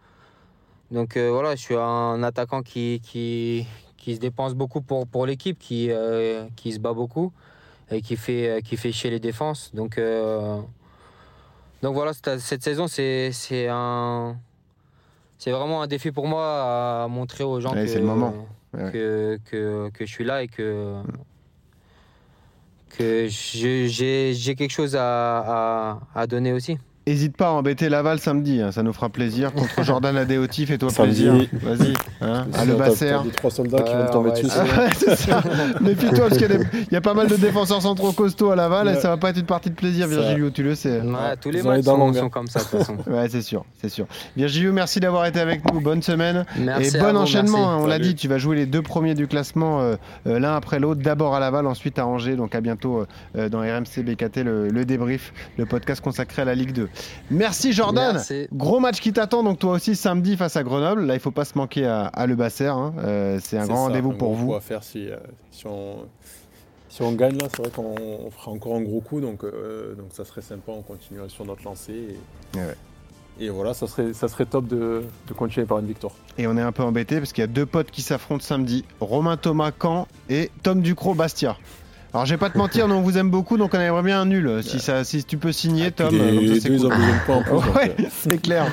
Donc 0.91 1.17
voilà, 1.17 1.55
je 1.55 1.61
suis 1.61 1.77
un 1.77 2.25
attaquant 2.25 2.63
qui, 2.63 3.01
qui, 3.05 3.69
qui 4.05 4.15
se 4.15 4.21
dépense 4.21 4.53
beaucoup 4.55 4.83
pour, 4.83 5.07
pour 5.07 5.25
l'équipe, 5.25 5.59
qui, 5.59 5.91
euh, 5.91 6.45
qui 6.57 6.73
se 6.73 6.79
bat 6.79 6.93
beaucoup 6.93 7.33
et 7.91 8.03
qui 8.03 8.17
fait, 8.17 8.61
qui 8.63 8.77
fait 8.77 8.93
chier 8.93 9.09
les 9.11 9.19
défenses. 9.19 9.71
Donc, 9.75 9.97
euh, 9.97 10.61
donc 11.83 11.95
voilà, 11.95 12.13
cette, 12.13 12.39
cette 12.39 12.63
saison, 12.63 12.87
c'est 12.87 13.33
c'est 13.33 13.67
un. 13.71 14.37
C'est 15.39 15.53
vraiment 15.53 15.81
un 15.81 15.87
défi 15.87 16.11
pour 16.13 16.27
moi 16.29 17.05
à 17.05 17.09
montrer 17.09 17.45
aux 17.45 17.61
gens 17.61 17.73
Ouais, 17.73 17.87
que, 17.87 17.99
le 17.99 18.05
moment. 18.05 18.35
Ouais. 18.75 18.91
que, 18.93 19.39
que, 19.47 19.91
que 19.95 20.05
je 20.07 20.11
suis 20.13 20.25
là 20.25 20.43
et 20.43 20.49
que, 20.49 21.01
que 22.91 23.27
j'ai 23.29 23.89
j'ai 24.35 24.55
quelque 24.55 24.71
chose 24.71 24.95
à, 24.97 25.03
à, 25.03 25.99
à 26.15 26.27
donner 26.27 26.53
aussi. 26.53 26.77
Hésite 27.07 27.37
pas 27.37 27.49
à 27.49 27.51
embêter 27.51 27.91
Laval 27.91 28.19
samedi, 28.19 28.63
hein, 28.63 28.73
ça 28.73 28.83
nous 28.83 28.95
fera 28.95 29.11
plaisir. 29.11 29.53
Contre 29.53 29.83
Jordan 29.83 30.17
Adéoti, 30.17 30.65
fais-toi 30.65 30.89
Samedi. 30.89 31.29
plaisir. 31.29 31.49
Vas-y. 31.63 31.93
Hein, 32.23 32.47
à 32.55 32.65
le 32.65 32.75
Basser. 32.77 33.09
t'as 33.11 33.23
deux, 33.23 33.31
trois 33.31 33.51
soldats 33.51 33.83
qui 33.83 33.93
vont 33.93 34.07
tomber 34.11 34.31
dessus. 34.31 34.47
c'est 34.97 35.15
ça. 35.17 35.43
Méfie-toi 35.83 36.29
parce 36.29 36.39
qu'il 36.39 36.43
y, 36.51 36.55
a 36.55 36.57
des- 36.57 36.65
il 36.91 36.93
y 36.95 36.97
a 36.97 37.03
pas 37.03 37.13
mal 37.13 37.27
de 37.29 37.37
défenseurs 37.37 37.83
centraux 37.83 38.13
costauds 38.13 38.53
à 38.53 38.57
Laval 38.57 38.89
et 38.89 38.95
ça 38.95 39.11
va 39.11 39.17
pas 39.19 39.31
être 39.31 39.39
une 39.39 39.45
partie 39.45 39.69
de 39.69 39.75
plaisir, 39.75 40.07
Virgilio, 40.07 40.49
tu 40.49 40.63
le 40.63 40.75
sais. 40.75 41.01
Ouais, 41.03 41.37
tous 41.41 41.51
les 41.51 41.63
matchs 41.63 41.85
sont, 41.85 42.15
hein. 42.25 42.29
comme 42.31 42.47
ça 42.47 42.61
de 42.61 42.65
toute 42.65 42.79
façon. 42.79 42.97
Ouais, 43.07 43.29
c'est 43.29 43.43
sûr, 43.43 43.65
c'est 43.83 43.91
sûr. 43.91 44.07
Virgilio, 44.35 44.73
merci 44.73 44.99
d'avoir 44.99 45.27
été 45.27 45.41
avec 45.41 45.71
nous. 45.71 45.81
Bonne 45.83 46.03
semaine. 46.03 46.47
Merci 46.59 46.97
et 46.97 47.01
bon 47.01 47.11
vous, 47.13 47.17
enchaînement, 47.19 47.71
hein, 47.71 47.79
on 47.83 47.87
l'a 47.87 47.99
dit, 47.99 48.15
tu 48.15 48.29
vas 48.29 48.39
jouer 48.39 48.57
les 48.57 48.67
deux 48.67 48.81
premiers 48.83 49.15
du 49.15 49.27
classement 49.27 49.81
euh, 49.83 49.97
euh, 50.27 50.39
l'un 50.39 50.57
après 50.57 50.81
l'autre, 50.81 51.03
d'abord 51.03 51.35
à 51.35 51.41
Laval, 51.41 51.67
ensuite 51.67 51.99
à 51.99 52.07
Angers, 52.07 52.37
donc 52.37 52.55
à 52.55 52.63
bientôt 52.63 53.01
euh, 53.01 53.07
euh, 53.37 53.49
dans 53.51 53.61
RMC 53.61 54.03
BKT, 54.05 54.39
le, 54.43 54.69
le 54.69 54.85
débrief, 54.87 55.35
le 55.59 55.67
podcast 55.67 56.01
consacré 56.03 56.41
à 56.43 56.45
la 56.47 56.55
Ligue 56.55 56.73
2. 56.73 56.89
Merci 57.31 57.73
Jordan 57.73 58.15
Merci. 58.15 58.47
Gros 58.53 58.81
match 58.81 59.01
qui 59.01 59.13
t'attend, 59.13 59.43
donc 59.43 59.59
toi 59.59 59.73
aussi 59.73 59.97
samedi 59.97 60.37
face 60.37 60.57
à 60.57 60.63
Grenoble, 60.63 61.05
là 61.07 61.15
il 61.15 61.21
faut 61.21 61.31
pas 61.31 61.45
se 61.45 61.57
manquer 61.57 61.87
à, 61.87 62.07
à 62.07 62.27
Le 62.27 62.37
Basser, 62.37 62.67
hein. 62.67 62.93
Euh, 62.99 63.39
c'est 63.43 63.59
un 63.59 63.67
grand 63.67 63.77
ça, 63.77 63.83
rendez-vous 63.83 64.11
un 64.13 64.15
pour 64.15 64.29
gros 64.29 64.37
vous. 64.37 64.47
coup 64.49 64.55
à 64.55 64.61
faire 64.61 64.83
si, 64.85 65.09
euh, 65.09 65.17
si, 65.51 65.67
on, 65.67 66.07
si 66.89 67.03
on 67.03 67.13
gagne 67.13 67.37
là, 67.39 67.47
c'est 67.51 67.63
vrai 67.63 67.71
qu'on 67.71 67.95
on 68.27 68.31
fera 68.31 68.51
encore 68.53 68.77
un 68.77 68.83
gros 68.83 69.01
coup, 69.01 69.21
donc, 69.21 69.45
euh, 69.45 69.95
donc 69.95 70.07
ça 70.13 70.25
serait 70.25 70.43
sympa, 70.43 70.73
on 70.73 70.83
continuerait 70.83 71.29
sur 71.29 71.45
notre 71.45 71.65
lancée. 71.65 71.93
Et, 72.55 72.59
Ouais. 72.59 72.77
et 73.41 73.49
voilà, 73.49 73.75
ça 73.75 73.87
serait, 73.89 74.13
ça 74.13 74.29
serait 74.29 74.47
top 74.47 74.67
de, 74.69 75.03
de 75.27 75.33
continuer 75.35 75.67
par 75.67 75.79
une 75.81 75.87
victoire. 75.87 76.13
Et 76.39 76.47
on 76.47 76.57
est 76.57 76.63
un 76.63 76.73
peu 76.73 76.83
embêté 76.85 77.19
parce 77.19 77.33
qu'il 77.33 77.43
y 77.43 77.45
a 77.45 77.49
deux 77.49 77.67
potes 77.67 77.91
qui 77.91 78.03
s'affrontent 78.03 78.45
samedi, 78.45 78.85
Romain 79.01 79.37
Thomas 79.37 79.73
Caen 79.81 80.07
et 80.29 80.51
Tom 80.63 80.83
Ducrot 80.83 81.15
Bastia. 81.15 81.57
Alors 82.15 82.27
je 82.27 82.31
vais 82.33 82.39
pas 82.39 82.49
te 82.49 82.57
mentir, 82.57 82.87
nous 82.87 82.95
on 82.95 83.01
vous 83.01 83.19
aime 83.19 83.29
beaucoup, 83.29 83.57
donc 83.57 83.73
on 83.75 83.81
aimerait 83.81 84.03
bien 84.05 84.21
un 84.21 84.25
nul. 84.25 84.63
Si, 84.63 84.79
ça, 84.79 85.03
si 85.03 85.25
tu 85.25 85.37
peux 85.37 85.51
signer, 85.51 85.91
Tom, 85.91 86.11
les, 86.15 86.61
deux, 86.61 86.79
cool. 86.79 86.89
points 87.27 87.37
en 87.39 87.43
plus. 87.43 87.71
Ouais, 87.75 87.97
c'est 88.09 88.39
clair. 88.41 88.67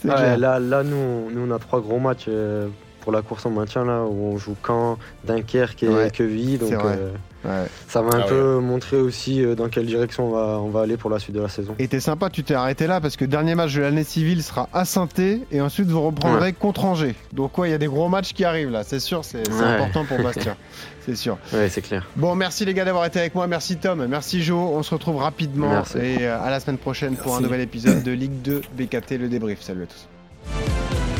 C'est 0.00 0.08
Ouais, 0.08 0.14
clair. 0.14 0.38
là, 0.38 0.60
là 0.60 0.84
nous, 0.84 1.28
nous, 1.32 1.50
on 1.50 1.54
a 1.54 1.58
trois 1.58 1.80
gros 1.80 1.98
matchs 1.98 2.26
euh, 2.28 2.68
pour 3.00 3.10
la 3.10 3.22
course 3.22 3.44
au 3.44 3.50
maintien, 3.50 3.84
là, 3.84 4.04
où 4.04 4.32
on 4.34 4.38
joue 4.38 4.54
Caen, 4.64 4.98
Dunkerque 5.26 5.82
et 5.82 5.88
Ouais, 5.88 6.10
Quevilly. 6.12 6.58
Donc 6.58 6.68
c'est 6.68 6.76
vrai. 6.76 6.96
euh, 6.96 7.10
Ouais. 7.46 7.66
ça 7.88 8.02
va 8.02 8.16
un 8.16 8.22
Ah 8.24 8.28
peu 8.28 8.58
montrer 8.58 8.96
aussi 8.96 9.42
euh, 9.44 9.54
dans 9.54 9.68
quelle 9.68 9.86
direction 9.86 10.26
on 10.28 10.30
va, 10.30 10.58
on 10.60 10.68
va 10.68 10.82
aller 10.82 10.96
pour 10.96 11.10
la 11.10 11.18
suite 11.18 11.34
de 11.34 11.40
la 11.40 11.48
saison. 11.48 11.74
Et 11.78 11.88
t'es 11.88 12.00
sympa, 12.00 12.28
tu 12.30 12.42
t'es 12.42 12.54
arrêté 12.54 12.86
là 12.86 13.00
parce 13.00 13.16
que 13.16 13.24
dernier 13.24 13.54
match 13.54 13.74
de 13.74 13.82
l'année 13.82 14.04
civile 14.04 14.42
sera 14.42 14.68
à 14.72 14.84
saint 14.84 15.06
et 15.52 15.60
ensuite 15.60 15.86
vous 15.86 16.02
reprendrez 16.02 16.52
contre 16.52 16.84
Angers. 16.84 17.14
Donc 17.32 17.56
ouais, 17.58 17.68
il 17.68 17.72
y 17.72 17.74
a 17.74 17.78
des 17.78 17.86
gros 17.86 18.08
matchs 18.08 18.32
qui 18.32 18.44
arrivent 18.44 18.70
là, 18.70 18.82
c'est 18.84 19.00
sûr, 19.00 19.24
c'est 19.24 19.48
important 19.48 20.04
pour 20.04 20.18
Bastia. 20.18 20.56
c'est 21.06 21.16
sûr. 21.16 21.38
Ouais, 21.52 21.68
c'est 21.68 21.82
clair. 21.82 22.06
Bon, 22.16 22.34
merci 22.34 22.64
les 22.64 22.74
gars 22.74 22.84
d'avoir 22.84 23.04
été 23.06 23.20
avec 23.20 23.34
moi, 23.34 23.46
merci 23.46 23.76
Tom, 23.76 24.04
merci 24.06 24.42
Jo, 24.42 24.58
on 24.58 24.82
se 24.82 24.92
retrouve 24.92 25.16
rapidement 25.18 25.68
Merci. 25.70 25.98
et 25.98 26.16
euh, 26.26 26.40
à 26.42 26.50
la 26.50 26.60
semaine 26.60 26.78
prochaine 26.78 27.16
pour 27.16 27.36
un 27.36 27.40
nouvel 27.40 27.60
épisode 27.60 28.02
de 28.02 28.10
Ligue 28.10 28.42
2 28.42 28.62
BKT 28.76 29.12
le 29.18 29.28
débrief. 29.28 29.62
Salut 29.62 29.84
à 29.84 29.86
tous. 29.86 31.15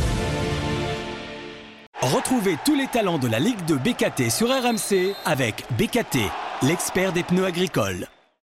Retrouvez 2.14 2.56
tous 2.64 2.76
les 2.76 2.86
talents 2.86 3.18
de 3.18 3.26
la 3.26 3.40
Ligue 3.40 3.64
de 3.64 3.74
BKT 3.74 4.30
sur 4.30 4.46
RMC 4.46 5.16
avec 5.24 5.64
BKT, 5.76 6.18
l'expert 6.62 7.12
des 7.12 7.24
pneus 7.24 7.46
agricoles. 7.46 8.06